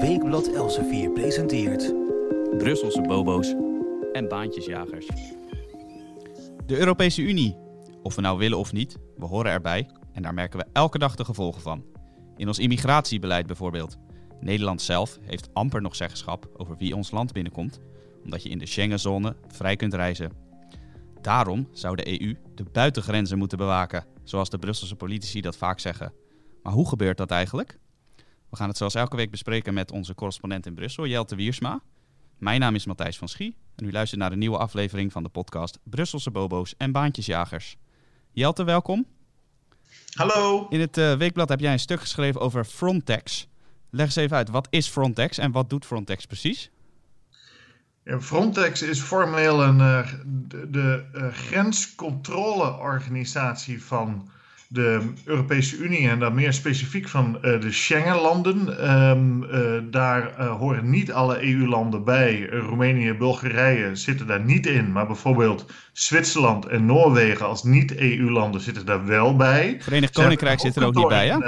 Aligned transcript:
Weekblad 0.00 0.52
Elsevier 0.52 1.10
presenteert... 1.10 1.94
Brusselse 2.58 3.00
bobo's 3.00 3.54
en 4.12 4.28
baantjesjagers. 4.28 5.06
De 6.66 6.78
Europese 6.78 7.22
Unie. 7.22 7.56
Of 8.02 8.14
we 8.14 8.20
nou 8.20 8.38
willen 8.38 8.58
of 8.58 8.72
niet, 8.72 8.96
we 9.16 9.24
horen 9.24 9.50
erbij 9.50 9.90
en 10.12 10.22
daar 10.22 10.34
merken 10.34 10.58
we 10.58 10.66
elke 10.72 10.98
dag 10.98 11.14
de 11.14 11.24
gevolgen 11.24 11.62
van. 11.62 11.84
In 12.36 12.46
ons 12.46 12.58
immigratiebeleid 12.58 13.46
bijvoorbeeld. 13.46 13.96
Nederland 14.40 14.82
zelf 14.82 15.18
heeft 15.22 15.48
amper 15.52 15.82
nog 15.82 15.96
zeggenschap 15.96 16.50
over 16.56 16.76
wie 16.76 16.96
ons 16.96 17.10
land 17.10 17.32
binnenkomt, 17.32 17.80
omdat 18.24 18.42
je 18.42 18.48
in 18.48 18.58
de 18.58 18.66
Schengenzone 18.66 19.36
vrij 19.48 19.76
kunt 19.76 19.94
reizen. 19.94 20.32
Daarom 21.20 21.68
zou 21.72 21.96
de 21.96 22.20
EU 22.20 22.36
de 22.54 22.64
buitengrenzen 22.72 23.38
moeten 23.38 23.58
bewaken, 23.58 24.04
zoals 24.24 24.50
de 24.50 24.58
Brusselse 24.58 24.96
politici 24.96 25.40
dat 25.40 25.56
vaak 25.56 25.80
zeggen. 25.80 26.12
Maar 26.62 26.72
hoe 26.72 26.88
gebeurt 26.88 27.16
dat 27.16 27.30
eigenlijk? 27.30 27.78
We 28.50 28.56
gaan 28.56 28.68
het 28.68 28.76
zoals 28.76 28.94
elke 28.94 29.16
week 29.16 29.30
bespreken 29.30 29.74
met 29.74 29.90
onze 29.90 30.14
correspondent 30.14 30.66
in 30.66 30.74
Brussel, 30.74 31.06
Jelte 31.06 31.36
Wiersma. 31.36 31.80
Mijn 32.38 32.60
naam 32.60 32.74
is 32.74 32.86
Matthijs 32.86 33.18
van 33.18 33.28
Schie 33.28 33.56
en 33.76 33.86
u 33.86 33.92
luistert 33.92 34.20
naar 34.20 34.30
de 34.30 34.36
nieuwe 34.36 34.58
aflevering 34.58 35.12
van 35.12 35.22
de 35.22 35.28
podcast 35.28 35.78
Brusselse 35.82 36.30
Bobo's 36.30 36.74
en 36.76 36.92
Baantjesjagers. 36.92 37.76
Jelte, 38.30 38.64
welkom. 38.64 39.06
Hallo. 40.14 40.66
In 40.68 40.80
het 40.80 40.96
uh, 40.96 41.16
weekblad 41.16 41.48
heb 41.48 41.60
jij 41.60 41.72
een 41.72 41.78
stuk 41.78 42.00
geschreven 42.00 42.40
over 42.40 42.64
Frontex. 42.64 43.48
Leg 43.90 44.06
eens 44.06 44.16
even 44.16 44.36
uit, 44.36 44.48
wat 44.48 44.66
is 44.70 44.88
Frontex 44.88 45.38
en 45.38 45.52
wat 45.52 45.70
doet 45.70 45.86
Frontex 45.86 46.26
precies? 46.26 46.70
Frontex 48.20 48.82
is 48.82 49.00
formeel 49.00 49.62
een, 49.62 49.78
uh, 49.78 50.12
de, 50.24 50.70
de 50.70 51.04
uh, 51.14 51.32
grenscontroleorganisatie 51.32 53.84
van 53.84 54.30
de 54.68 55.12
Europese 55.24 55.76
Unie 55.76 56.08
en 56.08 56.18
dan 56.18 56.34
meer 56.34 56.52
specifiek 56.52 57.08
van 57.08 57.36
uh, 57.36 57.60
de 57.60 57.72
Schengenlanden. 57.72 58.90
Um, 58.90 59.42
uh, 59.42 59.82
daar 59.90 60.34
uh, 60.40 60.56
horen 60.56 60.90
niet 60.90 61.12
alle 61.12 61.42
EU-landen 61.42 62.04
bij. 62.04 62.46
Roemenië, 62.46 63.12
Bulgarije 63.12 63.94
zitten 63.96 64.26
daar 64.26 64.44
niet 64.44 64.66
in. 64.66 64.92
Maar 64.92 65.06
bijvoorbeeld 65.06 65.66
Zwitserland 65.92 66.66
en 66.66 66.86
Noorwegen 66.86 67.46
als 67.46 67.62
niet-EU-landen 67.62 68.60
zitten 68.60 68.86
daar 68.86 69.06
wel 69.06 69.36
bij. 69.36 69.76
Verenigd 69.80 70.12
Koninkrijk 70.12 70.60
zit 70.60 70.76
er 70.76 70.84
ook 70.84 70.94
niet 70.94 71.08
bij, 71.08 71.28
hè? 71.28 71.38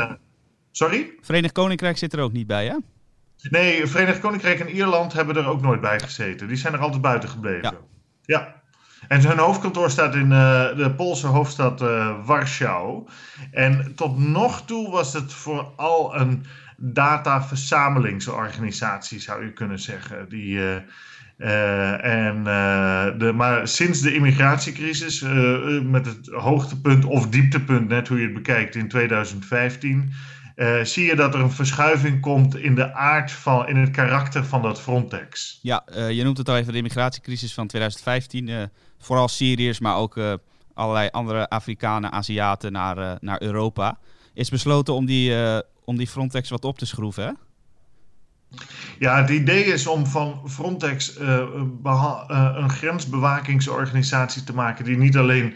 sorry? 0.71 1.15
Verenigd 1.21 1.53
Koninkrijk 1.53 1.97
zit 1.97 2.13
er 2.13 2.21
ook 2.21 2.33
niet 2.33 2.47
bij, 2.47 2.67
hè? 2.67 2.77
Nee, 3.51 3.87
Verenigd 3.87 4.21
Koninkrijk 4.21 4.61
en 4.61 4.69
Ierland 4.69 5.13
hebben 5.13 5.37
er 5.37 5.47
ook 5.47 5.61
nooit 5.61 5.81
bij 5.81 6.01
gezeten. 6.01 6.49
Die 6.49 6.57
zijn 6.57 6.73
er 6.73 6.81
altijd 6.81 7.03
buiten 7.03 7.29
gebleven. 7.29 7.63
Ja. 7.63 7.75
ja. 8.23 8.58
En 9.09 9.27
hun 9.27 9.39
hoofdkantoor 9.39 9.91
staat 9.91 10.15
in 10.15 10.31
uh, 10.31 10.77
de 10.77 10.93
Poolse 10.97 11.27
hoofdstad 11.27 11.83
uh, 11.83 12.15
Warschau. 12.25 13.09
En 13.51 13.93
tot 13.95 14.19
nog 14.19 14.65
toe 14.65 14.91
was 14.91 15.13
het 15.13 15.33
vooral 15.33 16.17
een 16.17 16.45
dataverzamelingsorganisatie, 16.77 19.21
zou 19.21 19.45
je 19.45 19.53
kunnen 19.53 19.79
zeggen. 19.79 20.29
Die, 20.29 20.59
uh, 21.39 22.05
en, 22.05 22.45
de, 23.19 23.33
maar 23.35 23.69
sinds 23.69 24.01
de 24.01 24.15
immigratiecrisis, 24.15 25.21
met 25.83 26.07
het 26.07 26.27
hoogtepunt 26.27 27.05
of 27.05 27.29
dieptepunt, 27.29 27.89
net 27.89 28.09
hoe 28.09 28.19
je 28.19 28.25
het 28.25 28.35
bekijkt, 28.35 28.75
in 28.75 28.89
2015. 28.89 30.13
Uh, 30.57 30.83
zie 30.83 31.07
je 31.07 31.17
dat 31.17 31.35
er 31.35 31.41
een 31.41 31.51
verschuiving 31.51 32.21
komt 32.21 32.57
in 32.57 32.75
de 32.75 32.95
aard 32.95 33.33
van, 33.33 33.69
in 33.69 33.77
het 33.77 33.91
karakter 33.91 34.45
van 34.45 34.63
dat 34.63 34.81
Frontex. 34.81 35.59
Ja, 35.63 35.85
je 36.11 36.25
noemt 36.25 36.39
het 36.39 36.49
al 36.49 36.57
even 36.57 36.73
de 36.73 36.79
immigratiecrisis 36.79 37.55
van 37.55 37.67
2015. 37.67 38.71
Vooral 38.99 39.29
Syriërs, 39.29 39.81
maar 39.81 39.97
ook 39.97 40.21
allerlei 40.75 41.09
andere 41.11 41.49
Afrikanen, 41.49 42.13
Aziaten 42.13 42.73
naar, 42.73 43.17
naar 43.21 43.43
Europa. 43.43 43.99
Is 44.35 44.51
besloten 44.51 44.95
om 44.95 45.07
die, 45.07 45.35
om 45.85 45.97
die 45.97 46.07
Frontex 46.07 46.49
wat 46.49 46.65
op 46.65 46.79
te 46.79 46.87
schroeven, 46.87 47.25
hè? 47.25 47.33
Ja, 48.99 49.21
het 49.21 49.31
idee 49.31 49.65
is 49.65 49.87
om 49.87 50.07
van 50.07 50.43
Frontex 50.47 51.19
een 51.19 52.71
grensbewakingsorganisatie 52.71 54.45
te 54.45 54.55
maken 54.55 54.85
die 54.85 54.97
niet 54.97 55.17
alleen 55.17 55.55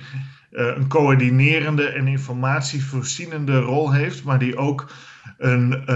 een 0.51 0.89
coördinerende 0.89 1.87
en 1.87 2.06
informatievoorzienende 2.06 3.61
rol 3.61 3.93
heeft, 3.93 4.25
maar 4.25 4.39
die 4.39 4.56
ook 4.56 4.93
een, 5.39 5.93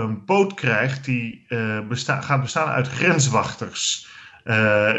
een 0.00 0.24
poot 0.24 0.54
krijgt 0.54 1.04
die 1.04 1.44
uh, 1.48 1.78
gaat 2.20 2.40
bestaan 2.42 2.68
uit 2.68 2.88
grenswachters, 2.88 4.08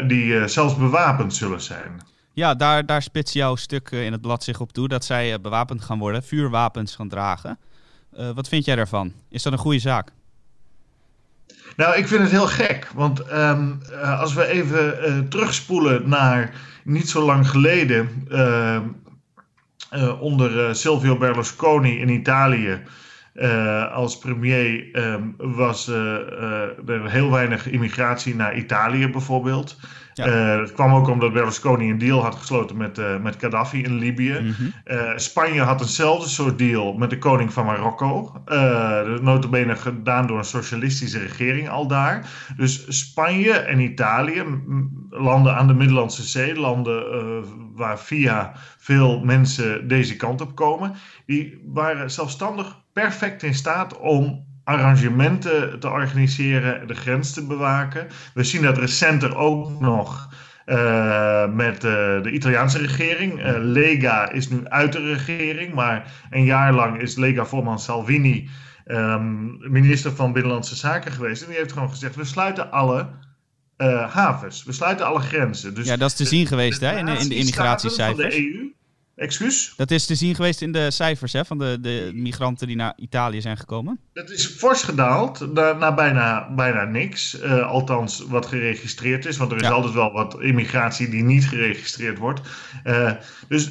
die 0.06 0.48
zelfs 0.48 0.76
bewapend 0.76 1.34
zullen 1.34 1.60
zijn. 1.60 2.00
Ja, 2.32 2.54
daar, 2.54 2.86
daar 2.86 3.02
spits 3.02 3.32
jouw 3.32 3.56
stuk 3.56 3.90
in 3.90 4.12
het 4.12 4.20
blad 4.20 4.44
zich 4.44 4.60
op 4.60 4.72
toe, 4.72 4.88
dat 4.88 5.04
zij 5.04 5.40
bewapend 5.40 5.82
gaan 5.82 5.98
worden, 5.98 6.22
vuurwapens 6.22 6.94
gaan 6.94 7.08
dragen. 7.08 7.58
wat 8.34 8.48
vind 8.48 8.64
jij 8.64 8.76
daarvan? 8.76 9.12
Is 9.28 9.42
dat 9.42 9.52
een 9.52 9.58
goede 9.58 9.78
zaak? 9.78 10.12
Nou, 11.76 11.96
ik 11.96 12.08
vind 12.08 12.22
het 12.22 12.30
heel 12.30 12.46
gek. 12.46 12.90
Want 12.94 13.32
um, 13.32 13.80
uh, 13.90 14.20
als 14.20 14.34
we 14.34 14.46
even 14.46 15.08
uh, 15.08 15.18
terugspoelen 15.18 16.08
naar 16.08 16.54
niet 16.84 17.08
zo 17.08 17.24
lang 17.24 17.48
geleden. 17.48 18.26
Uh, 18.30 18.80
onder 20.20 20.76
Silvio 20.76 21.16
Berlusconi 21.16 21.98
in 21.98 22.08
Italië. 22.08 22.82
Als 23.92 24.18
premier 24.18 24.88
was 25.36 25.88
er 25.88 27.10
heel 27.10 27.30
weinig 27.30 27.70
immigratie 27.70 28.34
naar 28.34 28.56
Italië 28.56 29.08
bijvoorbeeld. 29.08 29.76
Ja. 30.14 30.56
Dat 30.56 30.72
kwam 30.72 30.92
ook 30.92 31.08
omdat 31.08 31.32
Berlusconi 31.32 31.90
een 31.90 31.98
deal 31.98 32.22
had 32.22 32.34
gesloten 32.34 32.76
met, 32.76 33.00
met 33.22 33.36
Gaddafi 33.38 33.82
in 33.82 33.94
Libië. 33.98 34.38
Mm 34.40 34.54
-hmm. 34.56 34.72
uh, 34.86 35.12
Spanje 35.16 35.60
had 35.60 35.80
eenzelfde 35.80 36.28
soort 36.28 36.58
deal 36.58 36.92
met 36.92 37.10
de 37.10 37.18
koning 37.18 37.52
van 37.52 37.64
Marokko. 37.64 38.42
notabene 39.20 39.76
gedaan 39.76 40.26
door 40.26 40.38
een 40.38 40.44
socialistische 40.44 41.18
regering 41.18 41.68
al 41.68 41.86
daar. 41.86 42.30
Dus 42.56 42.84
Spanje 42.98 43.52
en 43.52 43.80
Italië, 43.80 44.44
landen 45.10 45.56
aan 45.56 45.66
de 45.66 45.74
Middellandse 45.74 46.22
Zee, 46.22 46.54
landen 46.54 47.04
waar 47.74 47.98
via 47.98 48.52
veel 48.78 49.20
mensen 49.24 49.88
deze 49.88 50.16
kant 50.16 50.40
op 50.40 50.54
komen, 50.54 50.94
die 51.26 51.62
waren 51.66 52.10
zelfstandig 52.10 52.82
perfect 52.92 53.42
in 53.42 53.54
staat 53.54 53.98
om 53.98 54.46
arrangementen 54.64 55.80
te 55.80 55.88
organiseren, 55.88 56.86
de 56.86 56.94
grens 56.94 57.32
te 57.32 57.46
bewaken. 57.46 58.06
We 58.34 58.44
zien 58.44 58.62
dat 58.62 58.78
recenter 58.78 59.36
ook 59.36 59.80
nog 59.80 60.34
uh, 60.66 61.48
met 61.52 61.74
uh, 61.74 62.22
de 62.22 62.30
Italiaanse 62.30 62.78
regering. 62.78 63.46
Uh, 63.46 63.52
Lega 63.58 64.30
is 64.30 64.48
nu 64.48 64.68
uit 64.68 64.92
de 64.92 65.12
regering, 65.12 65.74
maar 65.74 66.12
een 66.30 66.44
jaar 66.44 66.72
lang 66.72 67.00
is 67.00 67.16
Lega-voorman 67.16 67.78
Salvini 67.78 68.48
um, 68.86 69.58
minister 69.70 70.12
van 70.12 70.32
Binnenlandse 70.32 70.76
Zaken 70.76 71.12
geweest. 71.12 71.42
En 71.42 71.48
die 71.48 71.56
heeft 71.56 71.72
gewoon 71.72 71.90
gezegd: 71.90 72.16
we 72.16 72.24
sluiten 72.24 72.70
alle 72.70 73.08
havens, 74.08 74.64
we 74.64 74.72
sluiten 74.72 75.06
alle 75.06 75.20
grenzen. 75.20 75.74
Dus 75.74 75.86
ja, 75.86 75.96
dat 75.96 76.10
is 76.10 76.16
te 76.16 76.24
zien 76.24 76.46
geweest 76.46 76.80
hè, 76.80 76.98
in, 76.98 77.06
de, 77.06 77.12
in 77.12 77.46
de. 77.46 77.52
Van 77.52 78.16
de 78.16 78.38
EU, 78.38 78.61
Excuus? 79.22 79.72
Dat 79.76 79.90
is 79.90 80.06
te 80.06 80.14
zien 80.14 80.34
geweest 80.34 80.62
in 80.62 80.72
de 80.72 80.90
cijfers 80.90 81.32
hè, 81.32 81.44
van 81.44 81.58
de, 81.58 81.78
de 81.80 82.10
migranten 82.14 82.66
die 82.66 82.76
naar 82.76 82.92
Italië 82.96 83.40
zijn 83.40 83.56
gekomen. 83.56 83.98
Dat 84.12 84.30
is 84.30 84.46
fors 84.46 84.82
gedaald 84.82 85.52
naar, 85.52 85.76
naar 85.76 85.94
bijna, 85.94 86.54
bijna 86.54 86.84
niks. 86.84 87.42
Uh, 87.42 87.66
althans, 87.66 88.24
wat 88.28 88.46
geregistreerd 88.46 89.26
is. 89.26 89.36
Want 89.36 89.50
er 89.50 89.56
is 89.56 89.66
ja. 89.66 89.72
altijd 89.72 89.94
wel 89.94 90.12
wat 90.12 90.40
immigratie 90.40 91.08
die 91.08 91.22
niet 91.22 91.48
geregistreerd 91.48 92.18
wordt. 92.18 92.40
Uh, 92.84 93.12
dus 93.48 93.70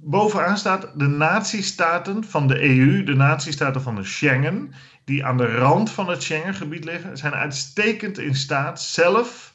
bovenaan 0.00 0.58
staat 0.58 0.90
de 0.94 1.06
natiestaten 1.06 2.24
van 2.24 2.48
de 2.48 2.62
EU, 2.62 3.04
de 3.04 3.14
natiestaten 3.14 3.82
van 3.82 3.94
de 3.94 4.04
Schengen, 4.04 4.72
die 5.04 5.24
aan 5.24 5.36
de 5.36 5.56
rand 5.56 5.90
van 5.90 6.08
het 6.08 6.22
Schengengebied 6.22 6.84
liggen, 6.84 7.16
zijn 7.16 7.34
uitstekend 7.34 8.18
in 8.18 8.34
staat 8.34 8.82
zelf 8.82 9.54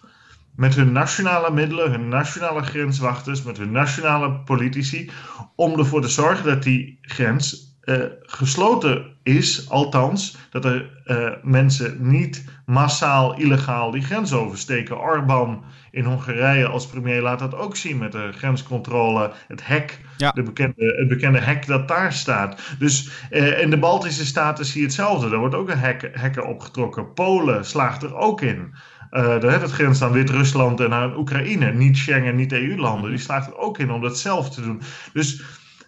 met 0.55 0.75
hun 0.75 0.91
nationale 0.91 1.51
middelen, 1.51 1.91
hun 1.91 2.07
nationale 2.07 2.61
grenswachters, 2.61 3.43
met 3.43 3.57
hun 3.57 3.71
nationale 3.71 4.31
politici, 4.31 5.11
om 5.55 5.79
ervoor 5.79 6.01
te 6.01 6.07
zorgen 6.07 6.45
dat 6.45 6.63
die 6.63 6.97
grens 7.01 7.71
uh, 7.83 8.03
gesloten 8.21 9.15
is, 9.23 9.69
althans, 9.69 10.37
dat 10.49 10.65
er 10.65 11.01
uh, 11.05 11.29
mensen 11.41 11.97
niet 11.99 12.45
massaal 12.65 13.35
illegaal 13.35 13.91
die 13.91 14.01
grens 14.01 14.33
oversteken. 14.33 14.99
Orbán 14.99 15.63
in 15.91 16.05
Hongarije 16.05 16.67
als 16.67 16.87
premier 16.87 17.21
laat 17.21 17.39
dat 17.39 17.55
ook 17.55 17.75
zien 17.75 17.97
met 17.97 18.11
de 18.11 18.29
grenscontrole, 18.31 19.31
het 19.47 19.67
hek, 19.67 19.99
ja. 20.17 20.31
de 20.31 20.43
bekende, 20.43 20.95
het 20.97 21.07
bekende 21.07 21.39
hek 21.39 21.67
dat 21.67 21.87
daar 21.87 22.13
staat. 22.13 22.61
Dus 22.79 23.27
uh, 23.31 23.61
in 23.61 23.69
de 23.69 23.77
Baltische 23.77 24.25
staten 24.25 24.65
zie 24.65 24.79
je 24.79 24.85
hetzelfde. 24.85 25.29
Daar 25.29 25.39
wordt 25.39 25.55
ook 25.55 25.69
een 25.69 25.79
hek, 25.79 26.09
hekken 26.13 26.47
opgetrokken. 26.47 27.13
Polen 27.13 27.65
slaagt 27.65 28.03
er 28.03 28.15
ook 28.15 28.41
in. 28.41 28.73
Uh, 29.13 29.39
daar 29.39 29.61
het 29.61 29.71
grens 29.71 30.01
aan 30.01 30.11
Wit-Rusland 30.11 30.79
en 30.79 30.93
aan 30.93 31.17
Oekraïne. 31.17 31.73
Niet 31.73 31.97
Schengen, 31.97 32.35
niet 32.35 32.51
EU-landen. 32.51 33.09
Die 33.09 33.19
slaagt 33.19 33.47
er 33.47 33.57
ook 33.57 33.77
in 33.77 33.91
om 33.91 34.01
dat 34.01 34.19
zelf 34.19 34.49
te 34.49 34.61
doen. 34.61 34.81
Dus 35.13 35.43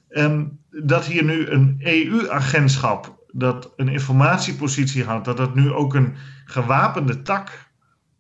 um, 0.10 0.60
dat 0.70 1.06
hier 1.06 1.24
nu 1.24 1.48
een 1.48 1.76
EU-agentschap 1.80 3.24
dat 3.32 3.74
een 3.76 3.88
informatiepositie 3.88 5.04
had, 5.04 5.26
dat 5.26 5.38
dat 5.38 5.56
nu 5.56 5.72
ook 5.72 5.94
een 5.94 6.16
gewapende 6.46 7.22
tak 7.22 7.70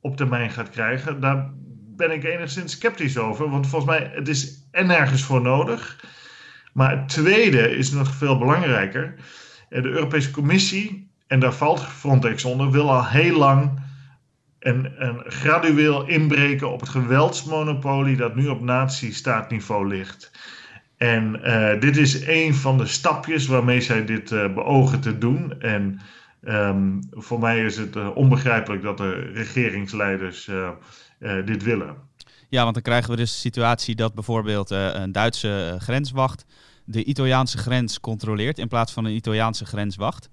op 0.01 0.17
termijn 0.17 0.51
gaat 0.51 0.69
krijgen, 0.69 1.19
daar 1.19 1.53
ben 1.95 2.11
ik 2.11 2.23
enigszins 2.23 2.71
sceptisch 2.71 3.17
over. 3.17 3.49
Want 3.49 3.67
volgens 3.67 3.91
mij, 3.91 4.11
het 4.13 4.27
is 4.27 4.67
en 4.71 4.87
nergens 4.87 5.23
voor 5.23 5.41
nodig. 5.41 6.03
Maar 6.73 6.91
het 6.91 7.09
tweede 7.09 7.77
is 7.77 7.91
nog 7.91 8.15
veel 8.15 8.37
belangrijker. 8.37 9.15
De 9.69 9.89
Europese 9.89 10.31
Commissie 10.31 11.11
en 11.27 11.39
daar 11.39 11.53
valt 11.53 11.83
Frontex 11.83 12.45
onder, 12.45 12.71
wil 12.71 12.91
al 12.91 13.05
heel 13.05 13.37
lang 13.37 13.83
een, 14.65 15.23
gradueel 15.25 16.07
inbreken 16.07 16.71
op 16.71 16.79
het 16.79 16.89
geweldsmonopolie 16.89 18.17
dat 18.17 18.35
nu 18.35 18.47
op 18.47 18.61
natiestaatniveau 18.61 19.87
ligt. 19.87 20.31
En 20.97 21.39
uh, 21.43 21.79
dit 21.79 21.97
is 21.97 22.27
een 22.27 22.55
van 22.55 22.77
de 22.77 22.85
stapjes 22.85 23.47
waarmee 23.47 23.81
zij 23.81 24.05
dit 24.05 24.31
uh, 24.31 24.53
beogen 24.53 24.99
te 24.99 25.17
doen. 25.17 25.61
En 25.61 25.99
um, 26.43 26.99
voor 27.11 27.39
mij 27.39 27.65
is 27.65 27.77
het 27.77 27.95
uh, 27.95 28.15
onbegrijpelijk 28.15 28.83
dat 28.83 28.97
de 28.97 29.11
regeringsleiders 29.33 30.49
dit 31.45 31.63
willen. 31.63 31.95
Ja, 32.49 32.61
want 32.61 32.73
dan 32.73 32.83
krijgen 32.83 33.09
we 33.09 33.15
dus 33.15 33.31
de 33.31 33.37
situatie 33.37 33.95
dat 33.95 34.13
bijvoorbeeld 34.13 34.69
een 34.69 35.11
Duitse 35.11 35.75
grenswacht 35.79 36.45
de 36.85 37.03
Italiaanse 37.03 37.57
grens 37.57 37.99
controleert 37.99 38.59
in 38.59 38.67
plaats 38.67 38.91
van 38.91 39.05
een 39.05 39.15
Italiaanse 39.15 39.65
grenswacht. 39.65 40.29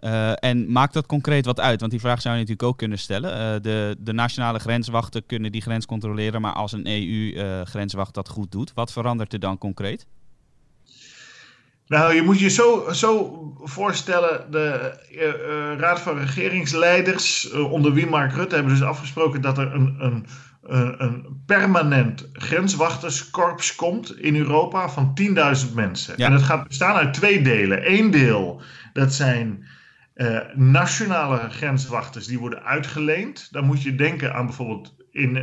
Uh, 0.00 0.32
en 0.44 0.72
maakt 0.72 0.92
dat 0.92 1.06
concreet 1.06 1.44
wat 1.44 1.60
uit? 1.60 1.80
Want 1.80 1.92
die 1.92 2.00
vraag 2.00 2.20
zou 2.20 2.34
je 2.34 2.40
natuurlijk 2.40 2.68
ook 2.68 2.78
kunnen 2.78 2.98
stellen. 2.98 3.30
Uh, 3.30 3.62
de, 3.62 3.96
de, 3.98 4.12
nationale 4.12 4.58
grenswachten 4.58 5.26
kunnen 5.26 5.52
die 5.52 5.60
grens 5.60 5.86
controleren, 5.86 6.40
maar 6.40 6.52
als 6.52 6.72
een 6.72 6.86
EU-grenswacht 6.86 8.08
uh, 8.08 8.14
dat 8.14 8.28
goed 8.28 8.52
doet, 8.52 8.72
wat 8.74 8.92
verandert 8.92 9.32
er 9.32 9.40
dan 9.40 9.58
concreet? 9.58 10.06
Nou, 11.86 12.14
je 12.14 12.22
moet 12.22 12.38
je 12.38 12.48
zo, 12.48 12.88
zo 12.92 13.32
voorstellen, 13.62 14.50
de 14.50 15.76
Raad 15.78 16.00
van 16.00 16.18
Regeringsleiders, 16.18 17.50
onder 17.50 17.92
wie 17.92 18.06
Mark 18.06 18.32
Rutte, 18.32 18.54
hebben 18.54 18.72
dus 18.72 18.82
afgesproken 18.82 19.40
dat 19.40 19.58
er 19.58 19.74
een, 19.74 19.96
een, 19.98 20.26
een 21.02 21.42
permanent 21.46 22.28
grenswachterskorps 22.32 23.74
komt 23.74 24.18
in 24.18 24.36
Europa 24.36 24.88
van 24.88 25.18
10.000 25.68 25.74
mensen. 25.74 26.14
Ja. 26.16 26.26
En 26.26 26.32
dat 26.32 26.42
gaat 26.42 26.68
bestaan 26.68 26.96
uit 26.96 27.14
twee 27.14 27.42
delen. 27.42 27.92
Eén 27.92 28.10
deel, 28.10 28.62
dat 28.92 29.12
zijn 29.12 29.66
uh, 30.18 30.38
nationale 30.54 31.50
grenswachters 31.50 32.26
die 32.26 32.38
worden 32.38 32.64
uitgeleend. 32.64 33.52
Dan 33.52 33.64
moet 33.64 33.82
je 33.82 33.94
denken 33.94 34.34
aan 34.34 34.46
bijvoorbeeld 34.46 34.96
in, 35.10 35.34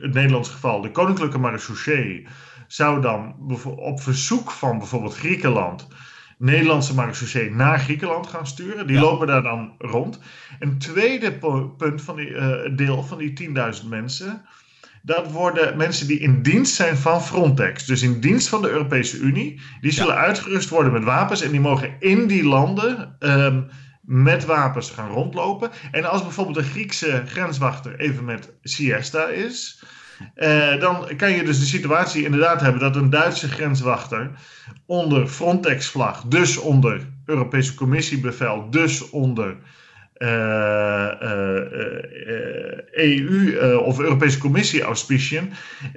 het 0.00 0.14
Nederlands 0.14 0.48
geval 0.48 0.80
de 0.80 0.90
Koninklijke 0.90 1.38
Marechaussee. 1.38 2.26
Zou 2.66 3.00
dan 3.00 3.34
op 3.76 4.00
verzoek 4.00 4.50
van 4.50 4.78
bijvoorbeeld 4.78 5.16
Griekenland 5.16 5.88
Nederlandse 6.38 6.94
marechaussee 6.94 7.50
naar 7.50 7.78
Griekenland 7.78 8.26
gaan 8.26 8.46
sturen. 8.46 8.86
Die 8.86 8.98
lopen 8.98 9.26
daar 9.26 9.42
dan 9.42 9.74
rond. 9.78 10.20
Een 10.58 10.78
tweede 10.78 11.32
punt 11.76 12.02
van 12.02 12.16
die 12.16 12.28
uh, 12.28 12.76
deel 12.76 13.02
van 13.02 13.18
die 13.18 13.48
10.000 13.82 13.88
mensen. 13.88 14.42
Dat 15.02 15.30
worden 15.30 15.76
mensen 15.76 16.06
die 16.06 16.18
in 16.18 16.42
dienst 16.42 16.74
zijn 16.74 16.96
van 16.96 17.22
Frontex. 17.22 17.86
Dus 17.86 18.02
in 18.02 18.20
dienst 18.20 18.48
van 18.48 18.62
de 18.62 18.70
Europese 18.70 19.18
Unie. 19.18 19.60
Die 19.80 19.92
zullen 19.92 20.14
uitgerust 20.14 20.68
worden 20.68 20.92
met 20.92 21.04
wapens. 21.04 21.42
En 21.42 21.50
die 21.50 21.60
mogen 21.60 21.96
in 21.98 22.26
die 22.26 22.44
landen 22.44 23.16
um, 23.18 23.66
met 24.06 24.44
wapens 24.44 24.90
gaan 24.90 25.10
rondlopen. 25.10 25.70
En 25.90 26.04
als 26.04 26.22
bijvoorbeeld 26.22 26.56
een 26.56 26.64
Griekse 26.64 27.22
grenswachter 27.26 28.00
even 28.00 28.24
met 28.24 28.52
siesta 28.62 29.28
is, 29.28 29.82
uh, 30.36 30.80
dan 30.80 31.08
kan 31.16 31.30
je 31.30 31.44
dus 31.44 31.58
de 31.58 31.64
situatie 31.64 32.24
inderdaad 32.24 32.60
hebben 32.60 32.80
dat 32.80 32.96
een 32.96 33.10
Duitse 33.10 33.48
grenswachter 33.48 34.30
onder 34.86 35.26
Frontex-vlag, 35.26 36.22
dus 36.22 36.56
onder 36.56 37.00
Europese 37.24 37.74
Commissiebevel, 37.74 38.70
dus 38.70 39.10
onder 39.10 39.56
uh, 40.18 41.10
uh, 41.22 41.58
EU 42.92 43.58
of 43.78 44.00
Europese 44.00 44.38
Commissie 44.38 44.82
auspiciën, 44.82 45.52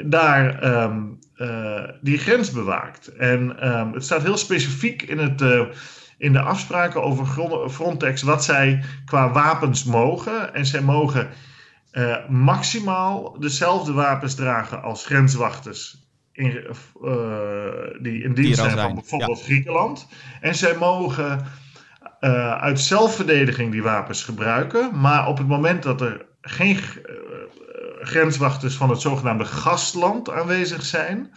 daar 0.05 0.63
um, 0.83 1.19
die 2.01 2.17
grens 2.17 2.51
bewaakt. 2.51 3.07
En 3.07 3.67
um, 3.77 3.93
het 3.93 4.03
staat 4.03 4.23
heel 4.23 4.37
specifiek 4.37 5.01
in 5.01 5.17
het 5.17 5.41
in 6.19 6.33
de 6.33 6.41
afspraken 6.41 7.03
over 7.03 7.25
Frontex 7.69 8.21
wat 8.21 8.43
zij 8.43 8.83
qua 9.05 9.31
wapens 9.31 9.83
mogen. 9.83 10.53
En 10.53 10.65
zij 10.65 10.81
mogen 10.81 11.29
uh, 11.91 12.29
maximaal 12.29 13.39
dezelfde 13.39 13.93
wapens 13.93 14.35
dragen 14.35 14.81
als 14.81 15.05
grenswachters. 15.05 16.07
In, 16.31 16.67
uh, 17.03 17.11
die 18.01 18.23
in 18.23 18.33
dienst 18.33 18.59
zijn 18.59 18.77
van 18.77 18.93
bijvoorbeeld 18.93 19.43
Griekenland. 19.43 20.07
En 20.41 20.55
zij 20.55 20.75
mogen 20.75 21.45
uh, 22.19 22.61
uit 22.61 22.79
zelfverdediging 22.79 23.71
die 23.71 23.83
wapens 23.83 24.23
gebruiken. 24.23 24.99
Maar 24.99 25.27
op 25.27 25.37
het 25.37 25.47
moment 25.47 25.83
dat 25.83 26.01
er 26.01 26.25
geen 26.41 26.77
grenswachters 27.99 28.75
van 28.75 28.89
het 28.89 29.01
zogenaamde 29.01 29.45
gastland 29.45 30.29
aanwezig 30.31 30.83
zijn, 30.83 31.31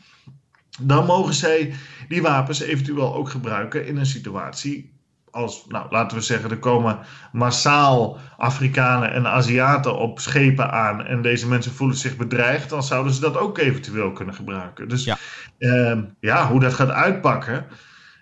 dan 0.80 1.06
mogen 1.06 1.34
zij 1.34 1.74
die 2.08 2.22
wapens 2.22 2.60
eventueel 2.60 3.14
ook 3.14 3.30
gebruiken 3.30 3.86
in 3.86 3.96
een 3.96 4.06
situatie 4.06 4.92
als, 5.32 5.64
nou, 5.68 5.86
laten 5.90 6.16
we 6.16 6.22
zeggen, 6.22 6.50
er 6.50 6.58
komen 6.58 6.98
massaal 7.32 8.18
Afrikanen 8.36 9.12
en 9.12 9.26
Aziaten 9.26 9.96
op 9.96 10.20
schepen 10.20 10.70
aan 10.70 11.04
en 11.06 11.22
deze 11.22 11.48
mensen 11.48 11.72
voelen 11.72 11.96
zich 11.96 12.16
bedreigd, 12.16 12.68
dan 12.68 12.82
zouden 12.82 13.12
ze 13.12 13.20
dat 13.20 13.36
ook 13.36 13.58
eventueel 13.58 14.12
kunnen 14.12 14.34
gebruiken. 14.34 14.88
Dus 14.88 15.04
ja, 15.04 15.16
uh, 15.58 15.98
ja 16.20 16.48
hoe 16.48 16.60
dat 16.60 16.74
gaat 16.74 16.90
uitpakken, 16.90 17.66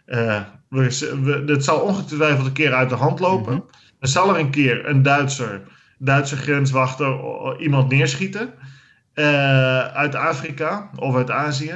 uh, 0.06 0.40
we, 0.68 1.42
het 1.46 1.64
zal 1.64 1.80
ongetwijfeld 1.80 2.46
een 2.46 2.52
keer 2.52 2.74
uit 2.74 2.88
de 2.88 2.94
hand 2.94 3.20
lopen. 3.20 3.54
Mm 3.54 3.64
Er 4.00 4.08
zal 4.08 4.34
er 4.34 4.40
een 4.40 4.50
keer 4.50 4.88
een 4.88 5.02
Duitser, 5.02 5.62
Duitse 5.98 6.36
grenswachter 6.36 7.18
iemand 7.58 7.90
neerschieten 7.90 8.54
uh, 9.14 9.84
uit 9.84 10.14
Afrika 10.14 10.90
of 10.96 11.16
uit 11.16 11.30
Azië. 11.30 11.74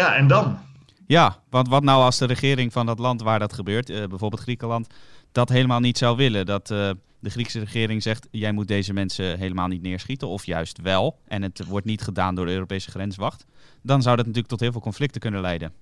Ja, 0.00 0.14
en 0.14 0.26
dan? 0.26 0.58
Ja, 1.06 1.36
want 1.50 1.68
wat 1.68 1.82
nou 1.82 2.02
als 2.02 2.18
de 2.18 2.26
regering 2.26 2.72
van 2.72 2.86
dat 2.86 2.98
land 2.98 3.22
waar 3.22 3.38
dat 3.38 3.52
gebeurt, 3.52 3.90
uh, 3.90 3.96
bijvoorbeeld 4.06 4.42
Griekenland, 4.42 4.86
dat 5.32 5.48
helemaal 5.48 5.80
niet 5.80 5.98
zou 5.98 6.16
willen? 6.16 6.46
Dat 6.46 6.70
uh, 6.70 6.90
de 7.18 7.30
Griekse 7.30 7.58
regering 7.58 8.02
zegt, 8.02 8.28
jij 8.30 8.52
moet 8.52 8.68
deze 8.68 8.92
mensen 8.92 9.38
helemaal 9.38 9.66
niet 9.66 9.82
neerschieten, 9.82 10.28
of 10.28 10.46
juist 10.46 10.80
wel, 10.82 11.18
en 11.28 11.42
het 11.42 11.64
wordt 11.66 11.86
niet 11.86 12.02
gedaan 12.02 12.34
door 12.34 12.46
de 12.46 12.52
Europese 12.52 12.90
grenswacht. 12.90 13.44
Dan 13.82 14.02
zou 14.02 14.16
dat 14.16 14.24
natuurlijk 14.24 14.52
tot 14.52 14.60
heel 14.60 14.72
veel 14.72 14.80
conflicten 14.80 15.20
kunnen 15.20 15.40
leiden. 15.40 15.72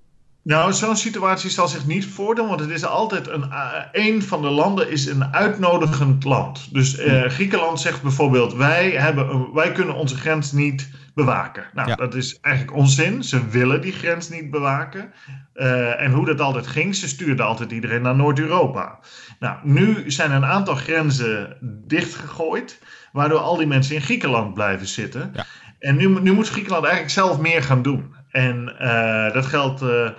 Nou, 0.41 0.73
zo'n 0.73 0.95
situatie 0.95 1.49
zal 1.49 1.67
zich 1.67 1.85
niet 1.85 2.05
voordoen, 2.05 2.47
want 2.47 2.59
het 2.59 2.69
is 2.69 2.85
altijd 2.85 3.27
een, 3.27 3.45
een 3.91 4.23
van 4.23 4.41
de 4.41 4.49
landen 4.49 4.91
is 4.91 5.05
een 5.05 5.33
uitnodigend 5.33 6.23
land. 6.23 6.73
Dus 6.73 6.99
uh, 6.99 7.23
Griekenland 7.23 7.79
zegt 7.79 8.01
bijvoorbeeld: 8.01 8.53
wij, 8.53 8.91
hebben, 8.91 9.53
wij 9.53 9.71
kunnen 9.71 9.95
onze 9.95 10.15
grens 10.15 10.51
niet 10.51 10.89
bewaken. 11.25 11.63
Nou, 11.73 11.95
dat 11.95 12.15
is 12.15 12.39
eigenlijk 12.41 12.75
onzin. 12.75 13.23
Ze 13.23 13.47
willen 13.47 13.81
die 13.81 13.91
grens 13.91 14.29
niet 14.29 14.51
bewaken. 14.51 15.13
Uh, 15.55 16.01
en 16.01 16.11
hoe 16.11 16.25
dat 16.25 16.39
altijd 16.39 16.67
ging, 16.67 16.95
ze 16.95 17.07
stuurden 17.07 17.45
altijd 17.45 17.71
iedereen 17.71 18.01
naar 18.01 18.15
Noord-Europa. 18.15 18.99
Nou, 19.39 19.57
nu 19.63 20.11
zijn 20.11 20.31
een 20.31 20.45
aantal 20.45 20.75
grenzen 20.75 21.57
dichtgegooid, 21.87 22.81
waardoor 23.11 23.39
al 23.39 23.57
die 23.57 23.67
mensen 23.67 23.95
in 23.95 24.01
Griekenland 24.01 24.53
blijven 24.53 24.87
zitten. 24.87 25.31
Ja. 25.33 25.45
En 25.79 25.95
nu, 25.95 26.21
nu 26.21 26.31
moet 26.31 26.49
Griekenland 26.49 26.83
eigenlijk 26.83 27.13
zelf 27.13 27.39
meer 27.39 27.63
gaan 27.63 27.81
doen. 27.81 28.15
En 28.31 28.75
uh, 28.81 29.33
dat 29.33 29.45
geldt 29.45 29.81
uh, 29.81 30.09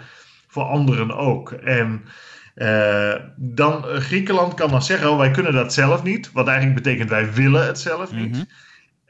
voor 0.48 0.64
anderen 0.64 1.16
ook. 1.16 1.52
En 1.52 2.04
uh, 2.56 3.14
dan 3.36 3.82
Griekenland 3.82 4.54
kan 4.54 4.70
dan 4.70 4.82
zeggen: 4.82 5.10
oh, 5.10 5.18
wij 5.18 5.30
kunnen 5.30 5.52
dat 5.52 5.72
zelf 5.72 6.02
niet. 6.02 6.32
Wat 6.32 6.46
eigenlijk 6.46 6.82
betekent 6.82 7.10
wij 7.10 7.32
willen 7.32 7.66
het 7.66 7.78
zelf 7.78 8.12
niet. 8.12 8.28
Mm 8.28 8.32
-hmm. 8.32 8.48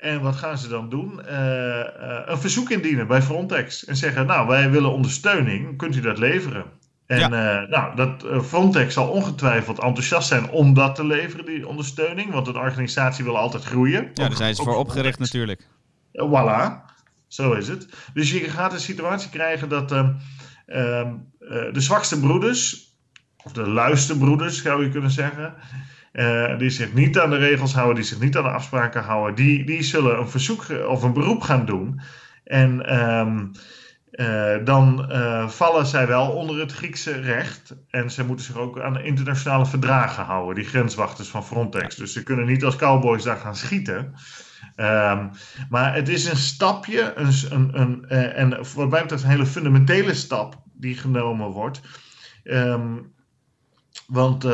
En 0.00 0.21
wat 0.21 0.37
gaan 0.37 0.59
ze 0.59 0.69
dan 0.69 0.88
doen? 0.88 1.21
Uh, 1.26 1.30
uh, 1.30 2.21
een 2.25 2.38
verzoek 2.38 2.71
indienen 2.71 3.07
bij 3.07 3.23
Frontex. 3.23 3.85
En 3.85 3.97
zeggen, 3.97 4.26
nou, 4.26 4.49
wij 4.49 4.71
willen 4.71 4.92
ondersteuning. 4.92 5.76
Kunt 5.76 5.97
u 5.97 6.00
dat 6.00 6.19
leveren? 6.19 6.64
En 7.07 7.19
ja. 7.19 7.62
uh, 7.62 7.69
nou, 7.69 7.97
dat, 7.97 8.45
Frontex 8.45 8.95
zal 8.95 9.09
ongetwijfeld 9.09 9.78
enthousiast 9.78 10.28
zijn 10.28 10.50
om 10.50 10.75
dat 10.75 10.95
te 10.95 11.07
leveren, 11.07 11.45
die 11.45 11.66
ondersteuning. 11.66 12.33
Want 12.33 12.47
een 12.47 12.57
organisatie 12.57 13.25
wil 13.25 13.38
altijd 13.38 13.64
groeien. 13.64 14.02
Ja, 14.02 14.28
daar 14.28 14.37
zijn 14.37 14.54
ze 14.54 14.62
voor 14.62 14.76
opgericht 14.76 15.19
natuurlijk. 15.19 15.66
Voilà, 16.12 16.92
zo 17.28 17.52
is 17.52 17.69
het. 17.69 17.88
Dus 18.14 18.30
je 18.30 18.38
gaat 18.40 18.73
een 18.73 18.80
situatie 18.80 19.30
krijgen 19.30 19.69
dat 19.69 19.92
ehm, 19.92 20.12
ehm, 20.66 21.14
de 21.73 21.80
zwakste 21.80 22.21
broeders, 22.21 22.95
of 23.45 23.52
de 23.52 23.69
luiste 23.69 24.19
broeders 24.19 24.62
zou 24.62 24.85
je 24.85 24.90
kunnen 24.90 25.11
zeggen 25.11 25.54
uh, 26.12 26.59
die 26.59 26.71
zich 26.71 26.93
niet 26.93 27.19
aan 27.19 27.31
de 27.31 27.37
regels 27.37 27.75
houden, 27.75 27.95
die 27.95 28.05
zich 28.05 28.21
niet 28.21 28.37
aan 28.37 28.43
de 28.43 28.50
afspraken 28.50 29.02
houden, 29.02 29.35
die, 29.35 29.64
die 29.67 29.83
zullen 29.83 30.19
een 30.19 30.29
verzoek 30.29 30.67
of 30.88 31.02
een 31.02 31.12
beroep 31.12 31.43
gaan 31.43 31.67
doen. 31.67 32.00
En 32.45 33.00
um, 33.00 33.50
uh, 34.11 34.64
dan 34.64 35.07
uh, 35.11 35.49
vallen 35.49 35.87
zij 35.87 36.07
wel 36.07 36.31
onder 36.31 36.59
het 36.59 36.73
Griekse 36.73 37.21
recht. 37.21 37.76
En 37.90 38.11
ze 38.11 38.25
moeten 38.25 38.45
zich 38.45 38.57
ook 38.57 38.81
aan 38.81 39.00
internationale 39.00 39.67
verdragen 39.67 40.25
houden, 40.25 40.55
die 40.55 40.64
grenswachters 40.64 41.29
van 41.29 41.45
Frontex. 41.45 41.97
Dus 41.97 42.12
ze 42.12 42.23
kunnen 42.23 42.47
niet 42.47 42.64
als 42.64 42.76
cowboys 42.76 43.23
daar 43.23 43.37
gaan 43.37 43.57
schieten. 43.57 44.14
Um, 44.76 45.31
maar 45.69 45.95
het 45.95 46.09
is 46.09 46.26
een 46.26 46.37
stapje, 46.37 47.12
een, 47.17 47.33
een, 47.50 47.81
een, 47.81 48.09
en 48.09 48.50
wat 48.75 48.90
mij 48.90 49.02
betreft 49.02 49.23
een 49.23 49.29
hele 49.29 49.47
fundamentele 49.47 50.14
stap 50.14 50.62
die 50.73 50.97
genomen 50.97 51.49
wordt. 51.49 51.81
Um, 52.45 53.12
want 54.07 54.45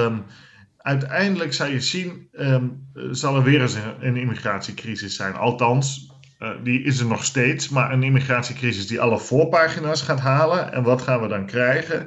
uiteindelijk 0.87 1.53
zal 1.53 1.67
je 1.67 1.81
zien, 1.81 2.29
um, 2.33 2.89
zal 3.11 3.37
er 3.37 3.43
weer 3.43 3.61
eens 3.61 3.75
een, 3.75 4.07
een 4.07 4.17
immigratiecrisis 4.17 5.17
zijn. 5.17 5.35
Althans, 5.35 6.13
uh, 6.39 6.51
die 6.63 6.83
is 6.83 7.01
er 7.01 7.07
nog 7.07 7.25
steeds, 7.25 7.69
maar 7.69 7.93
een 7.93 8.03
immigratiecrisis 8.03 8.87
die 8.87 9.01
alle 9.01 9.19
voorpagina's 9.19 10.03
gaat 10.03 10.21
halen. 10.21 10.73
En 10.73 10.83
wat 10.83 11.03
gaan 11.03 11.21
we 11.21 11.29
dan 11.29 11.47
krijgen? 11.47 12.07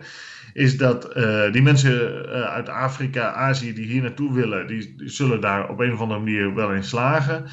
is 0.54 0.78
dat 0.78 1.14
die 1.52 1.62
mensen 1.62 2.26
uit 2.30 2.70
Afrika, 2.70 3.34
Azië 3.34 3.74
die 3.74 3.86
hier 3.86 4.02
naartoe 4.02 4.34
willen, 4.34 4.68
die, 4.68 4.96
die, 4.98 5.10
zullen 5.10 5.42
daar 5.42 5.70
op 5.70 5.80
een 5.80 5.94
of 5.94 6.00
andere 6.00 6.20
manier 6.20 6.54
wel 6.54 6.72
in 6.72 6.84
slagen. 6.84 7.46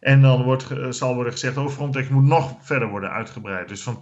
En 0.00 0.20
dan 0.20 0.42
wordt, 0.42 0.66
zal 0.90 1.14
worden 1.14 1.32
gezegd, 1.32 1.56
oh, 1.56 1.68
Frontex 1.68 2.08
moet 2.08 2.24
nog 2.24 2.54
verder 2.60 2.88
worden 2.88 3.10
uitgebreid. 3.10 3.68
Dus 3.68 3.82
van 3.82 3.98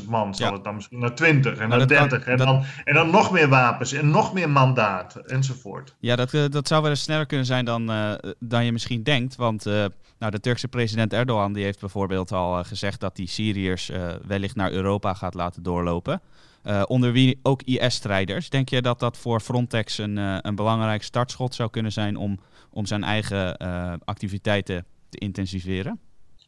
10.000 0.00 0.04
man 0.08 0.34
zal 0.34 0.52
het 0.52 0.64
dan 0.64 0.74
misschien 0.74 0.98
naar 0.98 1.14
20 1.14 1.56
en 1.58 1.68
naar 1.68 1.86
30. 1.86 2.24
en, 2.24 2.36
dan, 2.36 2.64
en 2.84 2.94
dan 2.94 3.10
nog 3.10 3.30
meer 3.30 3.48
wapens 3.48 3.92
en 3.92 4.10
nog 4.10 4.32
meer 4.32 4.50
mandaat 4.50 5.14
enzovoort. 5.14 5.94
Ja, 6.00 6.16
dat, 6.16 6.32
uh, 6.32 6.44
dat 6.50 6.68
zou 6.68 6.82
wel 6.82 6.90
eens 6.90 7.02
sneller 7.02 7.26
kunnen 7.26 7.46
zijn 7.46 7.64
dan, 7.64 7.90
uh, 7.90 8.12
dan 8.38 8.64
je 8.64 8.72
misschien 8.72 9.02
denkt. 9.02 9.36
Want 9.36 9.66
uh, 9.66 9.84
nou, 10.18 10.32
de 10.32 10.40
Turkse 10.40 10.68
president 10.68 11.12
Erdogan 11.12 11.52
die 11.52 11.64
heeft 11.64 11.80
bijvoorbeeld 11.80 12.32
al 12.32 12.64
gezegd 12.64 13.00
dat 13.00 13.16
hij 13.16 13.26
Syriërs 13.26 13.90
wellicht 14.26 14.56
naar 14.56 14.72
Europa 14.72 15.14
gaat 15.14 15.34
laten 15.34 15.62
doorlopen. 15.62 16.20
onder 16.86 17.12
wie 17.12 17.38
ook 17.42 17.62
IS-strijders. 17.62 18.50
Denk 18.50 18.68
je 18.68 18.82
dat 18.82 19.00
dat 19.00 19.16
voor 19.16 19.40
Frontex 19.40 19.98
een, 19.98 20.16
een 20.46 20.54
belangrijk 20.54 21.02
startschot 21.02 21.54
zou 21.54 21.70
kunnen 21.70 21.92
zijn 21.92 22.16
om, 22.16 22.38
om 22.70 22.86
zijn 22.86 23.04
eigen 23.04 23.56
activiteiten 24.04 24.84
te 25.08 25.18
intensiveren? 25.18 25.98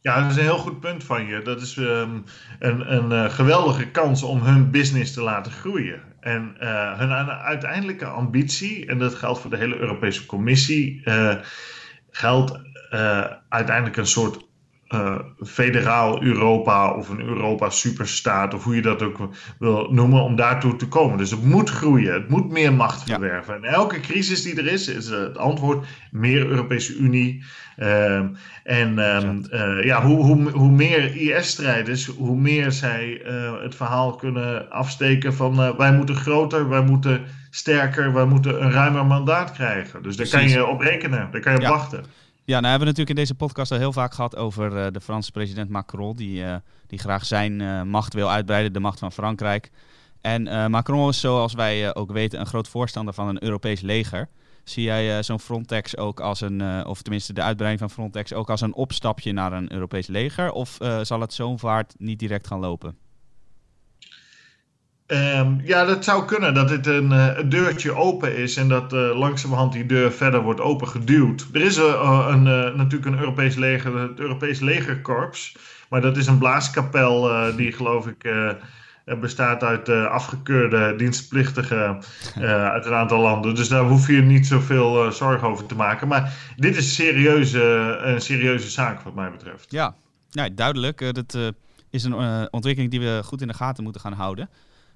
Ja, 0.01 0.21
dat 0.21 0.31
is 0.31 0.37
een 0.37 0.43
heel 0.43 0.57
goed 0.57 0.79
punt 0.79 1.03
van 1.03 1.25
je. 1.25 1.41
Dat 1.41 1.61
is 1.61 1.75
um, 1.77 2.23
een, 2.59 2.93
een 2.93 3.11
uh, 3.11 3.29
geweldige 3.29 3.87
kans 3.87 4.23
om 4.23 4.41
hun 4.41 4.71
business 4.71 5.13
te 5.13 5.21
laten 5.21 5.51
groeien. 5.51 6.01
En 6.19 6.55
uh, 6.59 6.99
hun 6.99 7.11
uiteindelijke 7.29 8.05
ambitie, 8.05 8.85
en 8.85 8.97
dat 8.97 9.15
geldt 9.15 9.39
voor 9.39 9.49
de 9.49 9.57
hele 9.57 9.77
Europese 9.77 10.25
Commissie, 10.25 11.01
uh, 11.05 11.35
geldt 12.09 12.59
uiteindelijk 13.49 13.97
een 13.97 14.07
soort 14.07 14.45
uh, 14.93 15.19
federaal 15.43 16.23
Europa 16.23 16.93
of 16.93 17.09
een 17.09 17.21
Europa 17.21 17.69
superstaat, 17.69 18.53
of 18.53 18.63
hoe 18.63 18.75
je 18.75 18.81
dat 18.81 19.01
ook 19.01 19.29
wil 19.59 19.87
noemen, 19.91 20.21
om 20.21 20.35
daartoe 20.35 20.75
te 20.75 20.87
komen. 20.87 21.17
Dus 21.17 21.31
het 21.31 21.43
moet 21.43 21.69
groeien, 21.69 22.13
het 22.13 22.29
moet 22.29 22.51
meer 22.51 22.73
macht 22.73 23.03
verwerven. 23.03 23.55
En 23.55 23.63
elke 23.63 23.99
crisis 23.99 24.43
die 24.43 24.57
er 24.57 24.67
is, 24.67 24.87
is 24.87 25.09
het 25.09 25.37
antwoord 25.37 25.85
meer 26.11 26.47
Europese 26.47 26.95
Unie. 26.95 27.43
Uh, 27.77 28.15
en 28.63 28.97
uh, 28.97 29.83
ja, 29.83 30.01
hoe, 30.01 30.23
hoe, 30.23 30.49
hoe 30.49 30.71
meer 30.71 31.15
IS-strijders, 31.15 32.05
hoe 32.05 32.37
meer 32.37 32.71
zij 32.71 33.21
uh, 33.25 33.61
het 33.61 33.75
verhaal 33.75 34.15
kunnen 34.15 34.71
afsteken 34.71 35.33
van 35.33 35.77
wij 35.77 35.93
moeten 35.93 36.15
groter, 36.15 36.69
wij 36.69 36.81
moeten 36.81 37.21
sterker, 37.49 38.13
wij 38.13 38.25
moeten 38.25 38.63
een 38.63 38.71
ruimer 38.71 39.05
mandaat 39.05 39.51
krijgen. 39.51 40.03
Dus 40.03 40.15
daar 40.15 40.27
kan 40.27 40.49
je 40.49 40.65
op 40.65 40.79
rekenen, 40.79 41.27
daar 41.31 41.41
kan 41.41 41.51
je 41.51 41.57
op 41.57 41.63
ja. 41.63 41.69
wachten. 41.69 42.03
Ja, 42.51 42.59
nou 42.59 42.69
hebben 42.69 42.87
we 42.87 42.93
natuurlijk 42.93 43.19
in 43.19 43.25
deze 43.25 43.45
podcast 43.45 43.71
al 43.71 43.77
heel 43.77 43.93
vaak 43.93 44.13
gehad 44.13 44.35
over 44.35 44.85
uh, 44.85 44.87
de 44.91 45.01
Franse 45.01 45.31
president 45.31 45.69
Macron, 45.69 46.15
die, 46.15 46.41
uh, 46.41 46.55
die 46.87 46.99
graag 46.99 47.25
zijn 47.25 47.59
uh, 47.59 47.81
macht 47.81 48.13
wil 48.13 48.31
uitbreiden, 48.31 48.73
de 48.73 48.79
macht 48.79 48.99
van 48.99 49.11
Frankrijk. 49.11 49.71
En 50.21 50.71
Macron 50.71 51.09
is, 51.09 51.19
zoals 51.19 51.53
wij 51.53 51.95
ook 51.95 52.11
weten, 52.11 52.39
een 52.39 52.45
groot 52.45 52.67
voorstander 52.67 53.13
van 53.13 53.27
een 53.27 53.43
Europees 53.43 53.81
leger. 53.81 54.29
Zie 54.63 54.83
jij 54.83 55.23
zo'n 55.23 55.39
Frontex 55.39 55.97
ook 55.97 56.19
als 56.19 56.41
een, 56.41 56.85
of 56.85 57.01
tenminste 57.01 57.33
de 57.33 57.41
uitbreiding 57.41 57.81
van 57.81 57.89
Frontex 57.89 58.33
ook 58.33 58.49
als 58.49 58.61
een 58.61 58.73
opstapje 58.73 59.31
naar 59.31 59.53
een 59.53 59.73
Europees 59.73 60.07
leger? 60.07 60.51
Of 60.51 60.77
zal 61.01 61.21
het 61.21 61.33
zo'n 61.33 61.59
vaart 61.59 61.95
niet 61.97 62.19
direct 62.19 62.47
gaan 62.47 62.59
lopen? 62.59 62.97
Um, 65.13 65.61
ja, 65.63 65.85
dat 65.85 66.03
zou 66.03 66.25
kunnen 66.25 66.53
dat 66.53 66.67
dit 66.67 66.87
een, 66.87 67.11
uh, 67.11 67.37
een 67.37 67.49
deurtje 67.49 67.95
open 67.95 68.37
is 68.37 68.57
en 68.57 68.67
dat 68.67 68.93
uh, 68.93 69.17
langzamerhand 69.17 69.73
die 69.73 69.85
deur 69.85 70.11
verder 70.11 70.41
wordt 70.41 70.61
opengeduwd. 70.61 71.47
Er 71.53 71.61
is 71.61 71.77
uh, 71.77 72.27
een, 72.29 72.43
natuurlijk 72.77 73.05
een 73.05 73.19
Europees 73.19 73.55
leger, 73.55 73.97
het 73.99 74.19
Europees 74.19 74.59
legerkorps, 74.59 75.55
maar 75.89 76.01
dat 76.01 76.17
is 76.17 76.27
een 76.27 76.37
blaaskapel 76.37 77.29
die 77.55 77.71
geloof 77.71 78.07
ik 78.07 78.33
bestaat 79.19 79.63
uit 79.63 79.89
afgekeurde 79.89 80.95
dienstplichtigen 80.97 82.03
uit 82.73 82.85
een 82.85 82.93
aantal 82.93 83.19
landen. 83.19 83.55
Dus 83.55 83.67
daar 83.67 83.83
hoef 83.83 84.07
je 84.07 84.21
niet 84.21 84.47
zoveel 84.47 85.11
zorgen 85.11 85.47
over 85.47 85.65
te 85.65 85.75
maken. 85.75 86.07
Maar 86.07 86.33
dit 86.55 86.77
is 86.77 86.95
serieuze, 86.95 87.63
een 88.03 88.21
serieuze 88.21 88.69
zaak 88.69 89.01
wat 89.01 89.15
mij 89.15 89.31
betreft. 89.31 89.71
Ja, 89.71 89.95
ja 90.29 90.49
duidelijk. 90.49 91.13
dat 91.13 91.37
is 91.89 92.03
een 92.03 92.47
ontwikkeling 92.51 92.91
die 92.91 93.01
we 93.01 93.21
goed 93.23 93.41
in 93.41 93.47
de 93.47 93.53
gaten 93.53 93.83
moeten 93.83 94.01
gaan 94.01 94.13
houden. 94.13 94.49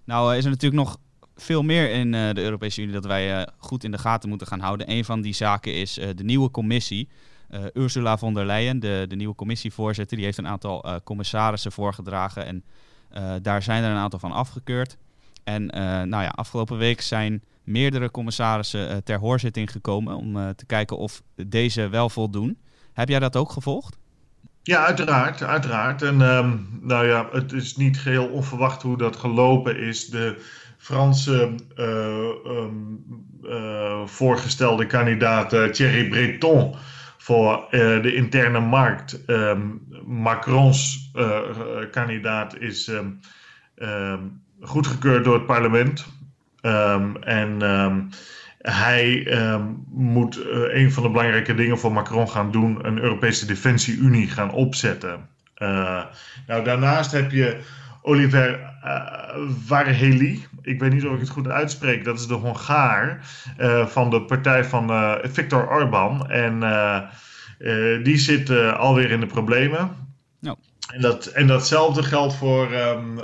Nou 0.06 0.32
eh, 0.32 0.38
is 0.38 0.44
er 0.44 0.50
natuurlijk 0.50 0.84
nog 0.84 0.98
veel 1.36 1.64
meer 1.64 1.92
in 1.92 2.14
uh, 2.14 2.30
de 2.30 2.42
Europese 2.42 2.82
Unie 2.82 2.94
dat 2.94 3.06
wij 3.06 3.40
uh, 3.40 3.44
goed 3.58 3.84
in 3.84 3.92
de 3.92 3.98
gaten 3.98 4.30
moeten 4.30 4.48
gaan 4.48 4.60
houden. 4.60 4.92
Een 4.92 5.06
van 5.06 5.22
die 5.22 5.34
zaken 5.34 5.74
is 5.74 5.98
uh, 5.98 6.10
de 6.16 6.24
nieuwe 6.24 6.52
commissie. 6.52 7.10
Ursula 7.74 8.18
von 8.18 8.34
der 8.34 8.46
Leyen, 8.46 8.80
de, 8.80 9.06
de 9.08 9.16
nieuwe 9.16 9.36
commissievoorzitter, 9.36 10.18
die 10.18 10.26
heeft 10.26 10.38
een 10.38 10.48
aantal 10.48 11.02
commissarissen 11.04 11.72
voorgedragen. 11.72 12.46
En 12.46 12.64
daar 13.42 13.64
zijn 13.64 13.84
er 13.84 13.92
een 13.92 13.98
aantal 13.98 14.20
van 14.20 14.32
afgekeurd. 14.32 14.98
En 15.44 15.66
nou 16.10 16.24
ja, 16.24 16.28
afgelopen 16.28 16.78
week 16.78 17.02
zijn 17.02 17.44
meerdere 17.64 18.12
commissarissen 18.12 19.04
ter 19.04 19.20
hoorzitting 19.20 19.72
gekomen 19.72 20.16
om 20.16 20.56
te 20.56 20.66
kijken 20.66 20.98
of 20.98 21.22
deze 21.36 21.88
wel 21.88 22.10
voldoen. 22.10 22.58
Heb 22.94 23.10
jij 23.10 23.20
dat 23.20 23.36
ook 23.36 23.52
gevolgd? 23.52 23.98
Ja, 24.66 24.86
uiteraard, 24.86 25.44
uiteraard. 25.44 26.02
En 26.02 26.22
um, 26.22 26.80
nou 26.82 27.08
ja, 27.08 27.28
het 27.32 27.52
is 27.52 27.76
niet 27.76 28.00
geheel 28.00 28.28
onverwacht 28.28 28.82
hoe 28.82 28.98
dat 28.98 29.16
gelopen 29.16 29.78
is. 29.78 30.06
De 30.06 30.42
Franse 30.78 31.56
uh, 31.78 32.56
um, 32.58 33.06
uh, 33.44 34.06
voorgestelde 34.06 34.86
kandidaat 34.86 35.54
uh, 35.54 35.64
Thierry 35.64 36.08
Breton 36.08 36.76
voor 37.18 37.68
de 37.70 38.14
interne 38.16 38.60
markt. 38.60 39.24
Um, 39.28 39.88
Macrons 40.06 41.12
kandidaat 41.92 42.58
is 42.60 42.92
goedgekeurd 44.62 45.24
door 45.24 45.34
het 45.34 45.46
parlement. 45.46 46.06
en 47.22 47.62
hij 48.72 49.28
ehm, 49.28 49.64
moet 49.90 50.38
uh, 50.38 50.46
een 50.82 50.92
van 50.92 51.04
de 51.04 51.10
belangrijke 51.10 51.56
dingen 51.56 51.78
voor 51.78 51.92
Macron 51.92 52.30
gaan 52.30 52.52
doen: 52.52 52.88
een 52.88 53.00
Europese 53.00 53.46
Defensie-Unie 53.46 54.28
gaan 54.28 54.52
opzetten. 54.52 55.28
Uh, 55.58 56.04
nou, 56.48 56.64
daarnaast 56.64 57.12
heb 57.12 57.32
je 57.32 57.58
Oliver 58.02 58.60
uh, 58.84 59.02
Varhely. 59.66 60.48
Ik 60.62 60.80
weet 60.80 60.94
niet 60.94 61.06
of 61.06 61.14
ik 61.14 61.20
het 61.20 61.30
goed 61.30 61.48
uitspreek. 61.48 62.04
Dat 62.04 62.20
is 62.20 62.28
de 62.28 62.34
Hongaar 62.34 63.20
van 63.86 64.10
de 64.10 64.22
partij 64.22 64.66
van 64.66 65.18
Viktor 65.24 65.70
Orban. 65.70 66.30
En 66.30 66.60
die 68.04 68.18
zit 68.18 68.50
alweer 68.74 69.12
in 69.12 69.20
de 69.20 69.26
problemen. 69.26 69.92
No. 70.40 70.56
En, 70.94 71.02
dat, 71.02 71.26
en 71.26 71.48
datzelfde 71.48 72.04
geldt 72.04 72.36
voor. 72.36 72.74
Um, 72.74 73.20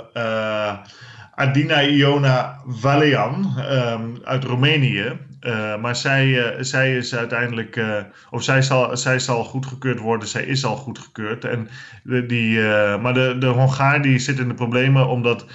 Adina 1.34 1.82
Iona 1.82 2.60
Valean 2.66 3.54
um, 3.58 4.20
uit 4.24 4.44
Roemenië. 4.44 5.18
Uh, 5.42 5.76
maar 5.76 5.96
zij, 5.96 6.26
uh, 6.26 6.46
zij 6.60 6.96
is 6.96 7.14
uiteindelijk, 7.14 7.76
uh, 7.76 7.96
of 8.30 8.42
zij 8.42 8.62
zal, 8.62 8.96
zij 8.96 9.18
zal 9.18 9.44
goedgekeurd 9.44 9.98
worden, 9.98 10.28
zij 10.28 10.44
is 10.44 10.64
al 10.64 10.76
goedgekeurd. 10.76 11.44
En 11.44 11.68
de, 12.02 12.26
die, 12.26 12.60
maar 12.98 13.14
de, 13.14 13.36
de 13.38 13.46
Hongaar 13.46 14.02
die 14.02 14.18
zit 14.18 14.38
in 14.38 14.48
de 14.48 14.54
problemen 14.54 15.08
omdat 15.08 15.46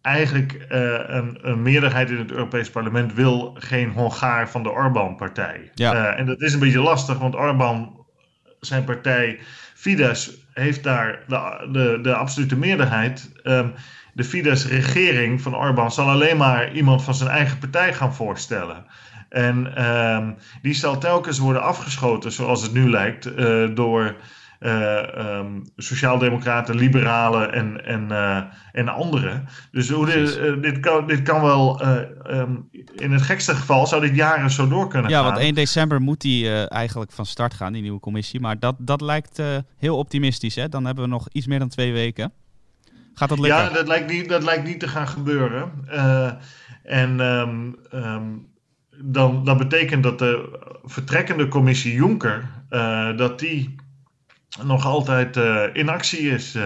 eigenlijk 0.00 0.66
een, 0.68 1.38
een, 1.40 1.62
meerderheid 1.62 2.10
in 2.10 2.18
het 2.18 2.30
Europees 2.30 2.70
Parlement 2.70 3.14
wil 3.14 3.56
geen 3.58 3.90
Hongaar 3.90 4.50
van 4.50 4.62
de 4.62 4.70
Orbán-partij. 4.70 5.70
Ja. 5.74 6.14
en 6.14 6.26
dat 6.26 6.40
is 6.40 6.52
een 6.52 6.60
beetje 6.60 6.80
lastig, 6.80 7.18
want 7.18 7.34
Orbán, 7.34 8.04
zijn 8.60 8.84
partij, 8.84 9.38
Fidesz, 9.74 10.30
heeft 10.52 10.82
daar 10.82 11.24
de, 11.26 11.68
de, 11.72 11.98
de 12.02 12.14
absolute 12.14 12.56
meerderheid. 12.56 13.32
Um, 13.42 13.72
de 14.14 14.24
Fidesz-regering 14.24 15.40
van 15.40 15.56
Orbán 15.56 15.90
zal 15.90 16.08
alleen 16.08 16.36
maar 16.36 16.72
iemand 16.72 17.02
van 17.02 17.14
zijn 17.14 17.30
eigen 17.30 17.58
partij 17.58 17.94
gaan 17.94 18.14
voorstellen. 18.14 18.84
En 19.28 19.84
um, 19.84 20.36
die 20.62 20.74
zal 20.74 20.98
telkens 20.98 21.38
worden 21.38 21.62
afgeschoten, 21.62 22.32
zoals 22.32 22.62
het 22.62 22.72
nu 22.72 22.90
lijkt, 22.90 23.26
uh, 23.26 23.74
door 23.74 24.16
uh, 24.60 25.38
um, 25.38 25.62
sociaaldemocraten, 25.76 26.76
liberalen 26.76 27.52
en, 27.52 27.84
en, 27.84 28.08
uh, 28.10 28.42
en 28.72 28.88
anderen. 28.88 29.48
Dus 29.70 29.90
hoe 29.90 30.06
dit, 30.06 30.62
dit, 30.62 30.80
kan, 30.80 31.06
dit 31.06 31.22
kan 31.22 31.42
wel, 31.42 31.86
um, 32.30 32.68
in 32.94 33.12
het 33.12 33.22
gekste 33.22 33.54
geval 33.54 33.86
zou 33.86 34.00
dit 34.00 34.16
jaren 34.16 34.50
zo 34.50 34.68
door 34.68 34.88
kunnen 34.88 35.10
ja, 35.10 35.16
gaan. 35.16 35.26
Ja, 35.26 35.32
want 35.32 35.44
1 35.44 35.54
december 35.54 36.00
moet 36.00 36.20
die 36.20 36.66
eigenlijk 36.66 37.12
van 37.12 37.26
start 37.26 37.54
gaan, 37.54 37.72
die 37.72 37.82
nieuwe 37.82 38.00
commissie. 38.00 38.40
Maar 38.40 38.58
dat, 38.58 38.74
dat 38.78 39.00
lijkt 39.00 39.42
heel 39.78 39.96
optimistisch. 39.96 40.54
Hè? 40.54 40.68
Dan 40.68 40.84
hebben 40.84 41.04
we 41.04 41.10
nog 41.10 41.28
iets 41.32 41.46
meer 41.46 41.58
dan 41.58 41.68
twee 41.68 41.92
weken. 41.92 42.32
Gaat 43.14 43.28
dat 43.28 43.38
lukken? 43.38 43.60
Ja, 43.60 43.70
dat 43.70 43.86
lijkt 43.86 44.12
niet, 44.12 44.28
dat 44.28 44.42
lijkt 44.42 44.64
niet 44.64 44.80
te 44.80 44.88
gaan 44.88 45.08
gebeuren. 45.08 45.70
Uh, 45.88 46.30
en 46.82 47.20
um, 47.20 47.76
um, 47.92 48.46
dan, 48.96 49.44
dat 49.44 49.58
betekent 49.58 50.02
dat 50.02 50.18
de 50.18 50.58
vertrekkende 50.84 51.48
commissie 51.48 51.94
Juncker, 51.94 52.50
uh, 52.70 53.16
dat 53.16 53.38
die 53.38 53.74
nog 54.62 54.84
altijd 54.84 55.36
uh, 55.36 55.62
in 55.72 55.88
actie 55.88 56.30
is. 56.30 56.56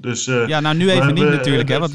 dus, 0.00 0.24
ja, 0.24 0.60
nou 0.60 0.76
nu 0.76 0.90
even 0.90 1.14
niet 1.14 1.28
natuurlijk. 1.28 1.68
hè, 1.68 1.78
want 1.78 1.94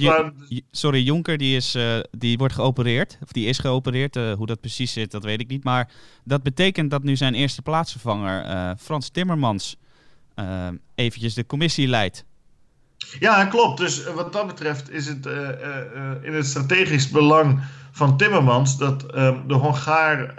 sorry, 0.72 1.04
Jonker 1.04 1.38
die, 1.38 1.56
is, 1.56 1.78
die 2.12 2.38
wordt 2.38 2.54
geopereerd. 2.54 3.18
Of 3.24 3.32
die 3.32 3.46
is 3.46 3.58
geopereerd. 3.58 4.16
hoe 4.16 4.46
dat 4.46 4.60
precies 4.60 4.94
zit, 4.94 5.12
dat 5.12 5.24
weet 5.24 5.40
ik 5.40 5.48
niet. 5.48 5.64
Maar 5.64 5.90
dat 6.24 6.44
betekent 6.44 6.92
dat 6.92 7.04
nu 7.04 7.16
zijn 7.16 7.34
eerste 7.34 7.62
plaatsvervanger, 7.62 8.76
Frans 8.78 9.10
Timmermans, 9.10 9.78
eventjes 10.96 11.34
de 11.34 11.46
commissie 11.46 11.88
leidt. 11.88 12.26
Ja, 13.20 13.46
klopt. 13.46 13.80
Dus 13.80 14.04
wat 14.04 14.34
dat 14.34 14.48
betreft 14.48 14.92
is 14.92 15.08
het 15.08 15.26
in 16.22 16.34
het 16.34 16.46
strategisch 16.46 17.10
belang 17.10 17.62
van 18.00 18.18
Timmermans 18.18 18.78
dat 18.78 19.06
um, 19.16 19.44
de 19.48 19.54
Hongaar, 19.54 20.34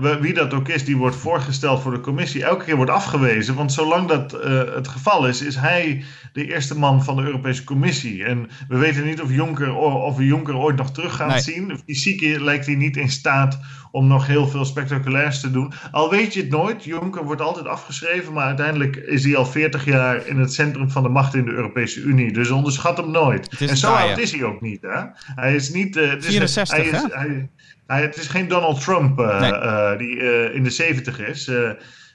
uh, 0.00 0.16
wie 0.20 0.34
dat 0.34 0.54
ook 0.54 0.68
is, 0.68 0.84
die 0.84 0.96
wordt 0.96 1.16
voorgesteld 1.16 1.82
voor 1.82 1.92
de 1.92 2.00
commissie, 2.00 2.44
elke 2.44 2.64
keer 2.64 2.76
wordt 2.76 2.90
afgewezen. 2.90 3.54
Want 3.54 3.72
zolang 3.72 4.08
dat 4.08 4.34
uh, 4.34 4.74
het 4.74 4.88
geval 4.88 5.26
is, 5.28 5.42
is 5.42 5.56
hij 5.56 6.04
de 6.32 6.52
eerste 6.52 6.78
man 6.78 7.04
van 7.04 7.16
de 7.16 7.22
Europese 7.22 7.64
Commissie. 7.64 8.24
En 8.24 8.48
we 8.68 8.76
weten 8.76 9.04
niet 9.04 9.20
of, 9.20 9.30
Jonker, 9.30 9.74
of 9.74 10.16
we 10.16 10.24
Jonker 10.24 10.56
ooit 10.56 10.76
nog 10.76 10.92
terug 10.92 11.16
gaan 11.16 11.28
nee. 11.28 11.40
zien. 11.40 11.80
Fysiek 11.84 12.38
lijkt 12.40 12.66
hij 12.66 12.74
niet 12.74 12.96
in 12.96 13.10
staat 13.10 13.58
om 13.90 14.06
nog 14.06 14.26
heel 14.26 14.48
veel 14.48 14.64
spectaculairs 14.64 15.40
te 15.40 15.50
doen. 15.50 15.72
Al 15.90 16.10
weet 16.10 16.34
je 16.34 16.40
het 16.40 16.50
nooit, 16.50 16.84
Jonker 16.84 17.24
wordt 17.24 17.40
altijd 17.40 17.66
afgeschreven, 17.66 18.32
maar 18.32 18.46
uiteindelijk 18.46 18.96
is 18.96 19.24
hij 19.24 19.36
al 19.36 19.46
40 19.46 19.84
jaar 19.84 20.26
in 20.26 20.38
het 20.38 20.52
centrum 20.52 20.90
van 20.90 21.02
de 21.02 21.08
macht 21.08 21.34
in 21.34 21.44
de 21.44 21.50
Europese 21.50 22.00
Unie. 22.00 22.32
Dus 22.32 22.50
onderschat 22.50 22.96
hem 22.96 23.10
nooit. 23.10 23.48
En 23.58 23.76
zo 23.76 23.92
oud 23.92 24.18
is 24.18 24.32
hij 24.32 24.42
ook 24.42 24.60
niet. 24.60 24.82
Hè? 24.82 25.02
Hij 25.34 25.54
is 25.54 25.72
niet. 25.72 25.96
Uh, 25.96 26.10
het 26.10 26.24
is, 26.24 26.30
64, 26.30 26.76
hij 26.76 26.86
is, 26.86 27.05
hij, 27.12 27.50
hij, 27.86 28.02
het 28.02 28.16
is 28.16 28.26
geen 28.26 28.48
Donald 28.48 28.80
Trump 28.80 29.18
uh, 29.18 29.40
nee. 29.40 29.52
uh, 29.52 29.98
die 29.98 30.52
in 30.52 30.62
de 30.62 30.70
70 30.70 31.18
is. 31.18 31.50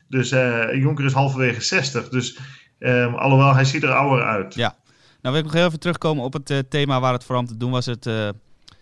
dus 0.07 0.29
Jonker 0.73 1.05
is 1.05 1.13
halverwege 1.13 1.61
60. 1.61 2.09
Dus 2.09 2.39
um, 2.79 3.15
alhoewel, 3.15 3.53
hij 3.53 3.65
ziet 3.65 3.83
er 3.83 3.93
ouder 3.93 4.25
uit. 4.25 4.53
Ja. 4.53 4.75
Nou, 5.21 5.35
wil 5.35 5.43
ik 5.43 5.43
nog 5.43 5.53
heel 5.53 5.67
even 5.67 5.79
terugkomen 5.79 6.23
op 6.23 6.33
het 6.33 6.69
thema 6.69 6.99
waar 6.99 7.13
het 7.13 7.23
vooral 7.23 7.43
om 7.43 7.49
te 7.49 7.57
doen 7.57 7.71
was. 7.71 7.85
Het 7.85 8.09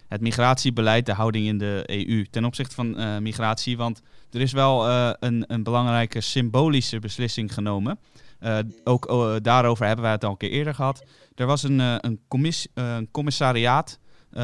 het 0.08 0.22
migratiebeleid, 0.22 1.06
de 1.06 1.13
houding 1.13 1.46
in 1.46 1.58
de 1.58 1.84
EU 1.86 2.25
ten 2.30 2.46
opzichte 2.46 2.75
van 2.75 3.24
migratie. 3.24 3.78
Want 3.78 4.01
er 4.32 4.42
is 4.42 4.51
wel 4.51 4.89
een, 5.20 5.44
een, 5.48 5.63
belangrijke 5.63 6.22
symbolische 6.22 7.00
beslissing 7.00 7.54
genomen. 7.54 8.00
Uh, 8.42 8.58
ook 8.84 9.08
daarover 9.44 9.86
hebben 9.86 10.04
wij 10.04 10.13
het 10.13 10.24
al 10.24 10.32
een 10.32 10.38
keer 10.38 10.50
eerder 10.50 10.75
gehad. 10.75 11.04
Er 11.36 11.46
was 11.46 11.63
een, 11.63 11.80
een, 11.80 12.20
commis, 12.28 12.68
een 12.74 13.12
commissariaat 13.12 14.00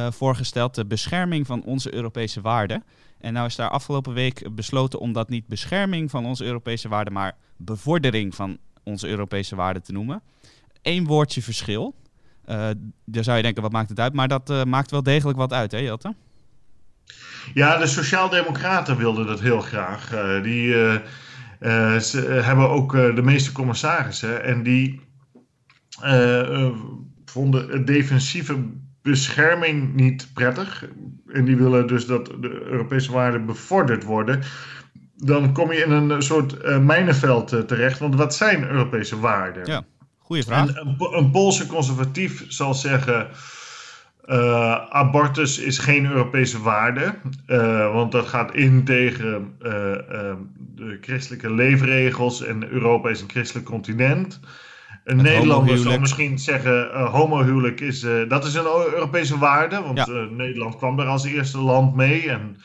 voorgesteld, 0.10 0.76
de 0.76 0.86
bescherming 0.86 1.46
van 1.46 1.64
onze 1.64 1.94
Europese 1.94 2.42
waarden. 2.42 2.84
En 3.20 3.34
nou 3.34 3.46
is 3.48 3.56
daar 3.56 3.70
afgelopen 3.70 4.14
week 4.14 4.56
besloten 4.56 5.00
om 5.00 5.14
dat 5.14 5.30
niet 5.30 5.48
bescherming 5.48 6.10
van 6.10 6.26
onze 6.26 6.46
Europese 6.46 6.88
waarden, 6.88 7.14
maar 7.14 7.36
bevordering 7.58 8.36
van 8.36 8.58
onze 8.84 9.08
Europese 9.08 9.56
waarden 9.56 9.84
te 9.84 9.92
noemen. 9.92 10.22
Eén 10.82 11.06
woordje 11.06 11.42
verschil. 11.42 11.96
Uh, 12.50 12.70
dan 13.06 13.24
zou 13.24 13.38
je 13.38 13.44
denken, 13.44 13.62
wat 13.62 13.72
maakt 13.72 13.90
het 13.90 14.00
uit? 14.00 14.14
Maar 14.14 14.28
dat 14.28 14.50
uh, 14.50 14.64
maakt 14.64 14.92
wel 14.92 15.04
degelijk 15.04 15.38
wat 15.38 15.54
uit, 15.54 15.72
hè 15.72 15.78
Jelte? 15.78 16.16
Ja, 17.54 17.78
de 17.78 17.88
Sociaaldemocraten 17.88 18.98
wilden 18.98 19.26
dat 19.26 19.40
heel 19.40 19.62
graag. 19.62 20.14
Uh, 20.14 20.44
die 20.44 20.76
hebben 21.60 22.70
ook 22.70 22.92
de 22.92 23.22
meeste 23.24 23.52
commissarissen. 23.52 24.44
En 24.44 24.64
die 24.64 25.02
vonden 27.26 27.70
het 27.70 27.88
defensieve 27.88 28.66
bescherming 29.06 29.94
niet 29.94 30.30
prettig. 30.34 30.86
En 31.28 31.46
die 31.46 31.56
willen 31.58 31.88
dus 31.88 32.06
dat 32.06 32.26
de 32.26 32.62
Europese 32.66 33.12
waarden 33.12 33.46
bevorderd 33.46 34.04
worden. 34.04 34.42
Dan 35.16 35.54
kom 35.54 35.72
je 35.72 35.84
in 35.84 35.92
een 35.92 36.22
soort 36.22 36.80
mijnenveld 36.82 37.48
terecht. 37.68 38.00
Want 38.00 38.16
wat 38.16 38.36
zijn 38.36 38.70
Europese 38.70 39.20
waarden? 39.20 39.66
Ja. 39.66 39.84
Goeie 40.18 40.44
vraag. 40.44 40.76
een, 40.76 40.96
een 41.00 41.32
Poolse 41.32 41.68
conservatief 41.68 42.46
zal 42.48 42.74
zeggen. 42.74 43.28
Uh, 44.26 44.90
abortus 44.90 45.60
is 45.60 45.78
geen 45.78 46.06
Europese 46.06 46.62
waarde, 46.62 47.14
uh, 47.48 47.94
want 47.94 48.12
dat 48.12 48.28
gaat 48.28 48.54
in 48.54 48.84
tegen 48.84 49.56
uh, 49.62 49.72
de 50.76 50.98
christelijke 51.02 51.54
leefregels 51.54 52.44
en 52.44 52.72
Europa 52.72 53.10
is 53.10 53.22
een 53.22 53.30
christelijk 53.30 53.66
continent. 53.66 54.40
Een 55.06 55.18
Nederlander 55.18 55.78
zal 55.78 56.00
misschien 56.00 56.40
zeggen: 56.40 57.06
homohuwelijk 57.06 57.82
is, 57.82 58.06
dat 58.28 58.46
is 58.46 58.54
een 58.54 58.66
Europese 58.94 59.38
waarde, 59.38 59.82
want 59.82 59.98
ja. 59.98 60.28
Nederland 60.30 60.76
kwam 60.76 61.00
er 61.00 61.06
als 61.06 61.26
eerste 61.26 61.60
land 61.60 61.96
mee. 61.96 62.30
En 62.30 62.58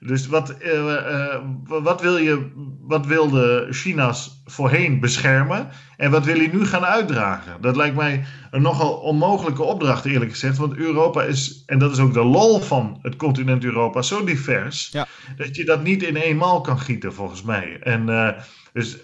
dus 0.00 0.26
wat, 0.26 0.56
uh, 0.62 0.72
uh, 0.72 1.36
wat, 1.66 2.00
wil 2.00 2.16
je, 2.16 2.50
wat 2.80 3.06
wilde 3.06 3.66
China's 3.70 4.42
voorheen 4.44 5.00
beschermen 5.00 5.68
en 5.96 6.10
wat 6.10 6.24
wil 6.24 6.36
hij 6.36 6.50
nu 6.52 6.64
gaan 6.64 6.84
uitdragen? 6.84 7.60
Dat 7.60 7.76
lijkt 7.76 7.96
mij 7.96 8.24
een 8.50 8.62
nogal 8.62 8.94
onmogelijke 8.94 9.62
opdracht, 9.62 10.04
eerlijk 10.04 10.30
gezegd. 10.30 10.56
Want 10.56 10.76
Europa 10.76 11.22
is, 11.22 11.62
en 11.66 11.78
dat 11.78 11.92
is 11.92 11.98
ook 11.98 12.14
de 12.14 12.24
lol 12.24 12.60
van 12.60 12.98
het 13.02 13.16
continent 13.16 13.64
Europa, 13.64 14.02
zo 14.02 14.24
divers 14.24 14.88
ja. 14.92 15.06
dat 15.36 15.56
je 15.56 15.64
dat 15.64 15.82
niet 15.82 16.02
in 16.02 16.16
eenmaal 16.16 16.60
kan 16.60 16.78
gieten, 16.78 17.14
volgens 17.14 17.42
mij. 17.42 17.78
En 17.80 18.08
uh, 18.08 18.28
dus. 18.72 18.96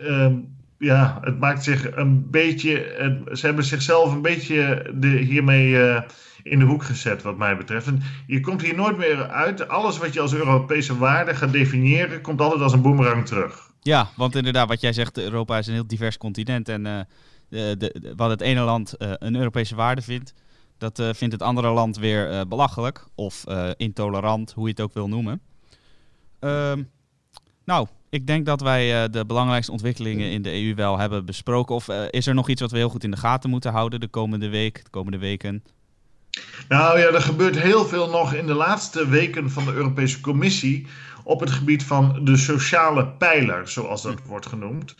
Ehm, 0.00 0.34
ja, 0.78 1.18
het 1.20 1.38
maakt 1.38 1.64
zich 1.64 1.96
een 1.96 2.30
beetje. 2.30 3.24
Ze 3.32 3.46
hebben 3.46 3.64
zichzelf 3.64 4.12
een 4.12 4.22
beetje 4.22 4.92
hiermee 5.00 6.02
in 6.42 6.58
de 6.58 6.64
hoek 6.64 6.82
gezet, 6.82 7.22
wat 7.22 7.38
mij 7.38 7.56
betreft. 7.56 7.86
En 7.86 8.02
je 8.26 8.40
komt 8.40 8.62
hier 8.62 8.74
nooit 8.74 8.96
meer 8.96 9.28
uit. 9.28 9.68
Alles 9.68 9.98
wat 9.98 10.12
je 10.14 10.20
als 10.20 10.34
Europese 10.34 10.98
waarde 10.98 11.34
gaat 11.34 11.52
definiëren, 11.52 12.20
komt 12.20 12.40
altijd 12.40 12.62
als 12.62 12.72
een 12.72 12.82
boemerang 12.82 13.26
terug. 13.26 13.70
Ja, 13.80 14.08
want 14.16 14.36
inderdaad, 14.36 14.68
wat 14.68 14.80
jij 14.80 14.92
zegt, 14.92 15.18
Europa 15.18 15.58
is 15.58 15.66
een 15.66 15.72
heel 15.72 15.86
divers 15.86 16.18
continent. 16.18 16.68
En 16.68 16.86
uh, 16.86 17.00
de, 17.48 17.76
de, 17.78 18.12
wat 18.16 18.30
het 18.30 18.40
ene 18.40 18.60
land 18.60 18.94
uh, 18.98 19.12
een 19.18 19.36
Europese 19.36 19.74
waarde 19.74 20.02
vindt, 20.02 20.34
dat 20.78 21.02
vindt 21.12 21.32
het 21.32 21.42
andere 21.42 21.70
land 21.70 21.96
weer 21.96 22.48
belachelijk 22.48 23.06
of 23.14 23.44
intolerant, 23.76 24.52
hoe 24.52 24.64
je 24.64 24.70
het 24.70 24.80
ook 24.80 24.92
wil 24.92 25.08
noemen. 25.08 25.40
Ehm, 26.40 26.82
nou, 27.64 27.86
ik 28.10 28.26
denk 28.26 28.46
dat 28.46 28.60
wij 28.60 29.10
de 29.10 29.26
belangrijkste 29.26 29.72
ontwikkelingen 29.72 30.30
in 30.30 30.42
de 30.42 30.64
EU 30.64 30.74
wel 30.74 30.98
hebben 30.98 31.24
besproken. 31.24 31.74
Of 31.74 31.88
is 32.10 32.26
er 32.26 32.34
nog 32.34 32.48
iets 32.48 32.60
wat 32.60 32.70
we 32.70 32.76
heel 32.76 32.88
goed 32.88 33.04
in 33.04 33.10
de 33.10 33.16
gaten 33.16 33.50
moeten 33.50 33.72
houden 33.72 34.00
de 34.00 34.08
komende 34.08 34.48
week, 34.48 34.84
de 34.84 34.90
komende 34.90 35.18
weken? 35.18 35.62
Nou 36.68 36.98
ja, 36.98 37.06
er 37.06 37.22
gebeurt 37.22 37.58
heel 37.58 37.84
veel 37.84 38.10
nog 38.10 38.34
in 38.34 38.46
de 38.46 38.54
laatste 38.54 39.08
weken 39.08 39.50
van 39.50 39.64
de 39.64 39.72
Europese 39.72 40.20
Commissie 40.20 40.86
op 41.28 41.40
het 41.40 41.50
gebied 41.50 41.84
van 41.84 42.20
de 42.22 42.36
sociale 42.36 43.06
pijler, 43.06 43.68
zoals 43.68 44.02
dat 44.02 44.14
wordt 44.26 44.46
genoemd. 44.46 44.94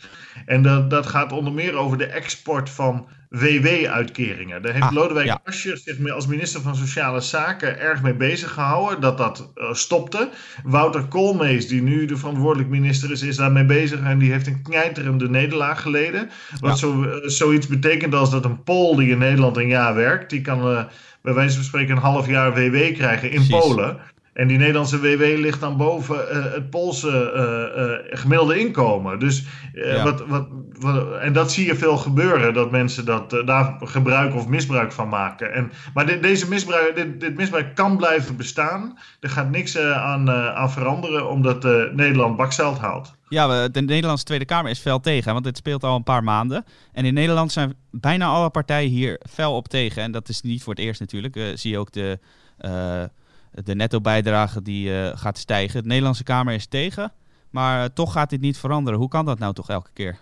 En 0.45 0.61
dat, 0.61 0.89
dat 0.89 1.05
gaat 1.05 1.31
onder 1.31 1.53
meer 1.53 1.75
over 1.75 1.97
de 1.97 2.05
export 2.05 2.69
van 2.69 3.07
WW-uitkeringen. 3.29 4.61
Daar 4.61 4.73
heeft 4.73 4.85
ah, 4.85 4.91
Lodewijk 4.91 5.25
ja. 5.25 5.41
Asscher 5.43 5.77
zich 5.77 6.09
als 6.09 6.27
minister 6.27 6.61
van 6.61 6.75
Sociale 6.75 7.19
Zaken 7.19 7.79
erg 7.79 8.01
mee 8.01 8.13
bezig 8.13 8.51
gehouden 8.51 9.01
dat 9.01 9.17
dat 9.17 9.51
uh, 9.55 9.73
stopte. 9.73 10.29
Wouter 10.63 11.05
Koolmees, 11.05 11.67
die 11.67 11.81
nu 11.81 12.05
de 12.05 12.17
verantwoordelijk 12.17 12.69
minister 12.69 13.11
is, 13.11 13.21
is 13.21 13.35
daarmee 13.35 13.65
bezig 13.65 13.99
en 14.01 14.17
die 14.17 14.31
heeft 14.31 14.47
een 14.47 14.61
knijterende 14.61 15.29
nederlaag 15.29 15.81
geleden. 15.81 16.29
Wat 16.59 16.79
zo, 16.79 17.03
uh, 17.03 17.11
zoiets 17.23 17.67
betekent 17.67 18.13
als 18.13 18.31
dat 18.31 18.45
een 18.45 18.63
Pool 18.63 18.95
die 18.95 19.09
in 19.09 19.17
Nederland 19.17 19.57
een 19.57 19.67
jaar 19.67 19.95
werkt, 19.95 20.29
die 20.29 20.41
kan... 20.41 20.71
Uh, 20.71 20.83
bij 21.21 21.33
wijze 21.33 21.55
van 21.55 21.63
spreken 21.63 21.95
een 21.95 22.01
half 22.01 22.27
jaar 22.27 22.53
WW 22.53 22.93
krijgen 22.93 23.31
in 23.31 23.35
Precies. 23.35 23.59
Polen. 23.59 23.99
En 24.39 24.47
die 24.47 24.57
Nederlandse 24.57 24.99
WW 24.99 25.21
ligt 25.37 25.59
dan 25.59 25.77
boven 25.77 26.15
uh, 26.15 26.53
het 26.53 26.69
Poolse 26.69 27.31
uh, 27.35 27.83
uh, 27.83 28.19
gemiddelde 28.19 28.59
inkomen. 28.59 29.19
Dus, 29.19 29.45
ja. 29.73 30.03
wat, 30.03 30.27
wat, 30.27 30.47
wat, 30.79 31.17
en 31.17 31.33
dat 31.33 31.51
zie 31.51 31.65
je 31.65 31.75
veel 31.75 31.97
gebeuren, 31.97 32.53
dat 32.53 32.71
mensen 32.71 33.05
dat, 33.05 33.29
daar 33.45 33.75
gebruik 33.79 34.35
of 34.35 34.47
misbruik 34.47 34.91
van 34.91 35.09
maken. 35.09 35.53
En, 35.53 35.71
maar 35.93 36.05
dit, 36.05 36.23
deze 36.23 36.49
misbruik, 36.49 36.95
dit, 36.95 37.19
dit 37.19 37.35
misbruik 37.35 37.75
kan 37.75 37.97
blijven 37.97 38.37
bestaan. 38.37 38.97
Er 39.19 39.29
gaat 39.29 39.49
niks 39.49 39.77
aan, 39.79 40.31
aan 40.31 40.71
veranderen, 40.71 41.29
omdat 41.29 41.63
Nederland 41.93 42.37
bakzeld 42.37 42.77
haalt. 42.77 43.17
Ja, 43.29 43.67
de 43.67 43.81
Nederlandse 43.81 44.25
Tweede 44.25 44.45
Kamer 44.45 44.71
is 44.71 44.79
fel 44.79 44.99
tegen, 44.99 45.33
want 45.33 45.45
dit 45.45 45.57
speelt 45.57 45.83
al 45.83 45.95
een 45.95 46.03
paar 46.03 46.23
maanden. 46.23 46.65
En 46.91 47.05
in 47.05 47.13
Nederland 47.13 47.51
zijn 47.51 47.73
bijna 47.91 48.25
alle 48.25 48.49
partijen 48.49 48.89
hier 48.89 49.19
fel 49.29 49.55
op 49.55 49.67
tegen. 49.67 50.03
En 50.03 50.11
dat 50.11 50.29
is 50.29 50.41
niet 50.41 50.63
voor 50.63 50.73
het 50.73 50.83
eerst 50.83 50.99
natuurlijk. 50.99 51.35
Uh, 51.35 51.45
zie 51.53 51.71
je 51.71 51.77
ook 51.77 51.91
de, 51.91 52.19
uh, 52.61 53.03
de 53.51 53.75
netto-bijdrage 53.75 54.61
die 54.61 54.89
uh, 54.89 55.09
gaat 55.13 55.37
stijgen. 55.37 55.81
De 55.81 55.87
Nederlandse 55.87 56.23
Kamer 56.23 56.53
is 56.53 56.67
tegen, 56.67 57.11
maar 57.49 57.93
toch 57.93 58.11
gaat 58.11 58.29
dit 58.29 58.41
niet 58.41 58.57
veranderen. 58.57 58.99
Hoe 58.99 59.09
kan 59.09 59.25
dat 59.25 59.39
nou 59.39 59.53
toch 59.53 59.69
elke 59.69 59.89
keer? 59.93 60.17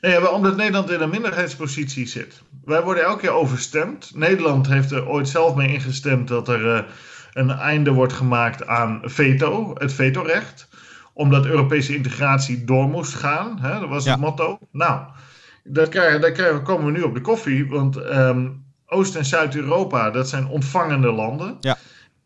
Nee, 0.00 0.32
omdat 0.32 0.56
Nederland 0.56 0.90
in 0.90 1.00
een 1.00 1.10
minderheidspositie 1.10 2.06
zit. 2.06 2.42
Wij 2.64 2.82
worden 2.82 3.04
elke 3.04 3.20
keer 3.20 3.30
overstemd. 3.30 4.10
Nederland 4.14 4.66
heeft 4.66 4.90
er 4.90 5.08
ooit 5.08 5.28
zelf 5.28 5.54
mee 5.54 5.72
ingestemd 5.72 6.28
dat 6.28 6.48
er 6.48 6.86
een 7.32 7.50
einde 7.50 7.92
wordt 7.92 8.12
gemaakt 8.12 8.66
aan 8.66 9.00
veto, 9.04 9.74
het 9.74 9.92
vetorecht 9.92 10.68
omdat 11.18 11.46
Europese 11.46 11.94
integratie 11.94 12.64
door 12.64 12.88
moest 12.88 13.14
gaan. 13.14 13.58
Hè? 13.60 13.80
Dat 13.80 13.88
was 13.88 14.04
het 14.04 14.18
motto. 14.18 14.58
Nou, 14.72 15.00
daar, 15.64 15.88
krijgen, 15.88 16.20
daar 16.20 16.32
krijgen, 16.32 16.62
komen 16.62 16.86
we 16.86 16.98
nu 16.98 17.02
op 17.02 17.14
de 17.14 17.20
koffie. 17.20 17.68
Want 17.68 17.96
um, 17.96 18.64
Oost- 18.86 19.16
en 19.16 19.24
Zuid-Europa, 19.24 20.10
dat 20.10 20.28
zijn 20.28 20.46
ontvangende 20.46 21.12
landen. 21.12 21.56
Ja. 21.60 21.76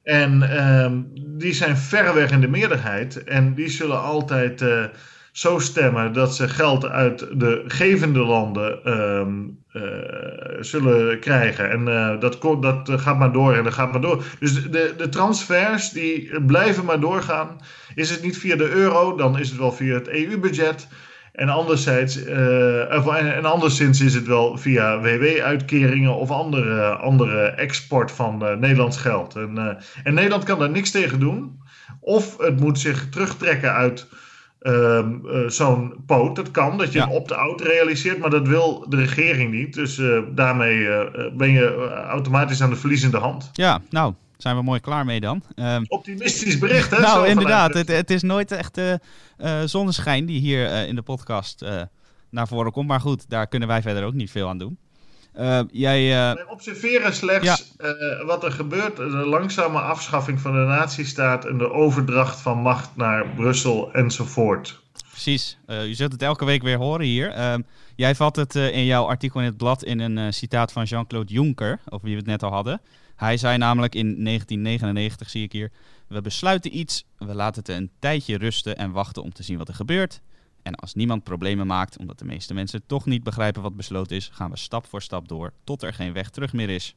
En 0.03 0.59
um, 0.85 1.11
die 1.15 1.53
zijn 1.53 1.77
verreweg 1.77 2.31
in 2.31 2.41
de 2.41 2.49
meerderheid. 2.49 3.25
En 3.25 3.55
die 3.55 3.69
zullen 3.69 4.03
altijd 4.03 4.63
uh, 4.63 4.85
zo 5.33 5.59
stemmen 5.59 6.13
dat 6.13 6.35
ze 6.35 6.49
geld 6.49 6.87
uit 6.87 7.19
de 7.19 7.65
gevende 7.67 8.19
landen 8.19 8.99
um, 9.01 9.59
uh, 9.73 9.83
zullen 10.61 11.19
krijgen. 11.19 11.71
En 11.71 11.81
uh, 11.81 12.21
dat, 12.21 12.63
dat 12.63 13.01
gaat 13.01 13.19
maar 13.19 13.33
door 13.33 13.55
en 13.55 13.65
dat 13.65 13.75
gaat 13.75 13.93
maar 13.93 14.01
door. 14.01 14.25
Dus 14.41 14.71
de, 14.71 14.95
de 14.97 15.09
transfers 15.09 15.91
die 15.91 16.41
blijven 16.45 16.85
maar 16.85 17.01
doorgaan. 17.01 17.61
Is 17.95 18.11
het 18.11 18.23
niet 18.23 18.39
via 18.39 18.57
de 18.57 18.71
euro, 18.71 19.17
dan 19.17 19.39
is 19.39 19.49
het 19.49 19.59
wel 19.59 19.73
via 19.73 19.95
het 19.95 20.09
EU-budget. 20.09 20.89
En 21.33 21.49
anderzijds, 21.49 22.27
uh, 22.27 23.37
en 23.37 23.45
anderszins 23.45 24.01
is 24.01 24.15
het 24.15 24.27
wel 24.27 24.59
via 24.59 25.01
WW-uitkeringen 25.01 26.15
of 26.15 26.31
andere, 26.31 26.89
andere 26.89 27.41
export 27.41 28.11
van 28.11 28.43
uh, 28.43 28.57
Nederlands 28.57 28.97
geld. 28.97 29.37
En, 29.37 29.55
uh, 29.55 29.67
en 30.05 30.15
Nederland 30.15 30.45
kan 30.45 30.59
daar 30.59 30.71
niks 30.71 30.91
tegen 30.91 31.21
doen. 31.21 31.61
Of 32.01 32.39
het 32.39 32.61
moet 32.61 32.79
zich 32.79 33.09
terugtrekken 33.09 33.73
uit 33.73 34.07
ehm, 34.61 35.11
zo'n 35.47 35.95
poot. 36.07 36.37
Dat 36.37 36.51
kan, 36.51 36.79
dat 36.79 36.93
je 36.93 36.99
ja. 36.99 37.05
een 37.05 37.11
opt-out 37.11 37.61
realiseert, 37.61 38.19
maar 38.19 38.31
dat 38.31 38.49
wil 38.49 38.87
de 38.89 38.97
regering 38.97 39.53
niet. 39.53 39.75
Dus 39.75 40.01
daarmee 40.35 40.89
ben 41.33 41.51
je 41.51 41.91
automatisch 42.09 42.63
aan 42.63 42.71
de 42.71 42.77
verliezende 42.77 43.19
hand. 43.19 43.51
Ja, 43.53 43.81
nou, 43.91 44.15
zijn 44.43 44.57
we 44.57 44.63
mooi 44.63 44.81
klaar 44.81 45.05
mee 45.05 45.21
dan. 45.21 45.43
Um, 45.57 45.85
Optimistisch 45.89 46.59
bericht, 46.59 46.91
hè? 46.91 47.01
nou, 47.01 47.29
inderdaad. 47.29 47.75
Het, 47.75 47.89
het, 47.89 48.11
is 48.11 48.23
nooit 48.23 48.53
echt 48.53 48.79
uh, 48.79 48.93
uh, 49.39 49.61
zonneschijn 49.65 50.27
die 50.27 50.41
hier 50.41 50.67
uh, 50.67 50.89
in 50.89 50.95
de 50.95 51.03
podcast 51.03 51.65
naar 52.31 52.49
voren 52.49 52.73
komt. 52.73 52.89
Maar 52.89 53.01
goed, 53.01 53.25
daar 53.29 53.47
kunnen 53.47 53.69
wij 53.69 53.83
verder 53.83 54.05
ook 54.05 54.13
niet 54.13 54.31
veel 54.31 54.49
aan 54.49 54.59
doen. 54.59 54.79
jij, 55.71 56.09
wij 56.09 56.47
observeren 56.49 57.15
slechts 57.15 57.75
ja. 57.77 58.25
wat 58.25 58.45
er 58.45 58.53
gebeurt. 58.53 58.97
De 58.97 59.05
langzame 59.05 59.81
afschaffing 59.81 60.41
van 60.41 60.53
de 60.53 60.67
natiestaat 60.67 61.45
en 61.45 61.59
de 61.59 61.71
overdracht 61.71 62.41
van 62.41 62.59
macht 62.59 62.97
naar 62.97 63.27
Brussel 63.29 63.93
enzovoort. 63.93 64.81
Precies. 65.11 65.59
je 65.67 65.95
zult 65.95 66.13
het 66.13 66.23
elke 66.23 66.45
week 66.45 66.63
weer 66.63 66.79
horen 66.79 67.07
hier. 67.07 67.61
Jij 67.97 68.15
vat 68.15 68.37
het 68.37 68.55
in 68.55 68.85
jouw 68.85 69.05
artikel 69.05 69.41
in 69.41 69.47
het 69.47 69.57
blad 69.57 69.85
in 69.85 70.01
een 70.01 70.35
citaat 70.35 70.73
van 70.73 70.85
Jean-Claude 70.85 71.33
Juncker, 71.33 71.81
over 71.89 72.05
wie 72.07 72.15
we 72.15 72.21
het 72.21 72.31
net 72.31 72.43
al 72.43 72.53
hadden. 72.53 72.81
Hij 73.17 73.37
zei 73.37 73.59
namelijk 73.59 73.95
in 73.95 74.25
1999, 74.25 75.31
zie 75.31 75.43
ik 75.43 75.53
hier, 75.53 75.71
we 76.09 76.21
besluiten 76.21 76.77
iets, 76.79 77.05
we 77.19 77.35
laten 77.35 77.63
het 77.63 77.69
een 77.69 77.91
tijdje 77.99 78.37
rusten 78.37 78.77
en 78.77 78.91
wachten 78.91 79.23
om 79.23 79.33
te 79.33 79.43
zien 79.43 79.59
wat 79.59 79.69
er 79.69 79.75
gebeurt. 79.75 80.21
En 80.63 80.75
als 80.75 80.95
niemand 80.95 81.25
problemen 81.25 81.67
maakt, 81.67 81.99
omdat 81.99 82.19
de 82.19 82.25
meeste 82.25 82.55
mensen 82.55 82.87
toch 82.87 83.07
niet 83.07 83.23
begrijpen 83.23 83.63
wat 83.63 83.77
besloten 83.77 84.17
is, 84.17 84.31
gaan 84.33 84.51
we 84.51 84.57
stap 84.57 84.87
voor 84.87 85.03
stap 85.03 85.29
door 85.29 85.53
tot 85.65 85.83
er 85.83 85.95
geen 85.95 86.13
weg 86.13 86.31
terug 86.31 86.53
meer 86.53 86.71
is. 86.71 86.95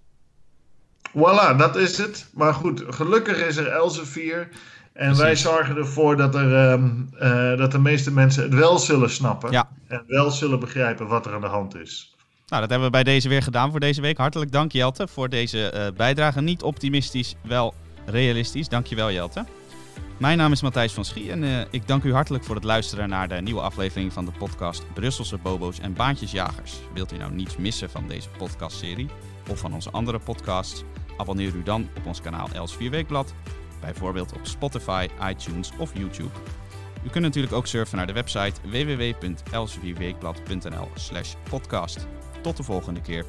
Voilà, 1.10 1.58
dat 1.58 1.76
is 1.76 1.98
het. 1.98 2.30
Maar 2.34 2.54
goed, 2.54 2.84
gelukkig 2.88 3.38
is 3.38 3.58
er 3.58 3.68
Elsevier. 3.68 4.50
En 4.96 5.06
Precies. 5.06 5.24
wij 5.24 5.36
zorgen 5.36 5.78
ervoor 5.78 6.18
dat, 6.18 6.36
er, 6.36 6.72
um, 6.72 7.10
uh, 7.22 7.58
dat 7.58 7.72
de 7.72 7.80
meeste 7.80 8.12
mensen 8.12 8.44
het 8.44 8.54
wel 8.54 8.78
zullen 8.78 9.10
snappen. 9.10 9.52
Ja. 9.52 9.70
En 9.88 10.04
wel 10.08 10.32
zullen 10.32 10.60
begrijpen 10.60 11.08
wat 11.08 11.26
er 11.26 11.34
aan 11.34 11.42
de 11.42 11.48
hand 11.48 11.76
is. 11.76 12.16
Nou, 12.48 12.62
dat 12.62 12.70
hebben 12.70 12.88
we 12.88 12.94
bij 12.94 13.04
deze 13.04 13.30
weer 13.30 13.42
gedaan 13.42 13.72
voor 13.72 13.80
deze 13.80 14.02
week. 14.02 14.18
Hartelijk 14.18 14.52
dank 14.52 14.72
Jelte 14.72 15.08
voor 15.08 15.30
deze 15.30 15.74
uh, 15.76 15.98
bijdrage. 15.98 16.42
Niet 16.42 16.64
optimistisch, 16.64 17.36
wel 17.44 17.74
realistisch. 18.06 18.70
Dankjewel 18.70 19.12
Jelte. 19.12 19.46
Mijn 20.18 20.38
naam 20.38 20.52
is 20.52 20.62
Matthijs 20.62 20.94
van 20.94 21.06
Schie 21.06 21.32
en 21.32 21.44
uh, 21.44 21.60
ik 21.70 21.88
dank 21.88 22.04
u 22.04 22.14
hartelijk 22.14 22.44
voor 22.44 22.56
het 22.56 22.64
luisteren 22.64 23.10
naar 23.10 23.28
de 23.28 23.42
nieuwe 23.42 23.62
aflevering 23.62 24.14
van 24.14 24.26
de 24.26 24.32
podcast 24.32 24.94
Brusselse 24.94 25.38
Bobo's 25.38 25.80
en 25.80 25.94
Baantjesjagers. 25.94 26.74
Wilt 26.94 27.14
u 27.14 27.18
nou 27.18 27.32
niets 27.32 27.58
missen 27.58 27.90
van 27.90 28.08
deze 28.08 28.30
podcastserie 28.30 29.10
of 29.50 29.60
van 29.60 29.74
onze 29.74 29.92
andere 29.92 30.20
podcasts? 30.20 30.84
Abonneer 31.18 31.56
u 31.56 31.64
dan 31.64 31.90
op 31.98 32.06
ons 32.06 32.22
kanaal 32.22 32.48
Els 32.54 32.76
4 32.76 32.90
Weekblad, 32.90 33.34
bijvoorbeeld 33.80 34.34
op 34.34 34.46
Spotify, 34.46 35.08
iTunes 35.30 35.72
of 35.78 35.98
YouTube. 35.98 36.30
U 37.06 37.10
kunt 37.10 37.24
natuurlijk 37.24 37.54
ook 37.54 37.68
surfen 37.68 37.98
naar 37.98 38.08
de 38.08 38.14
website 38.14 38.62
www.elsvierweekblad.nl 38.62 40.90
slash 40.96 41.34
podcast. 41.50 42.08
Tot 42.42 42.58
de 42.58 42.64
volgende 42.64 43.02
keer. 43.02 43.26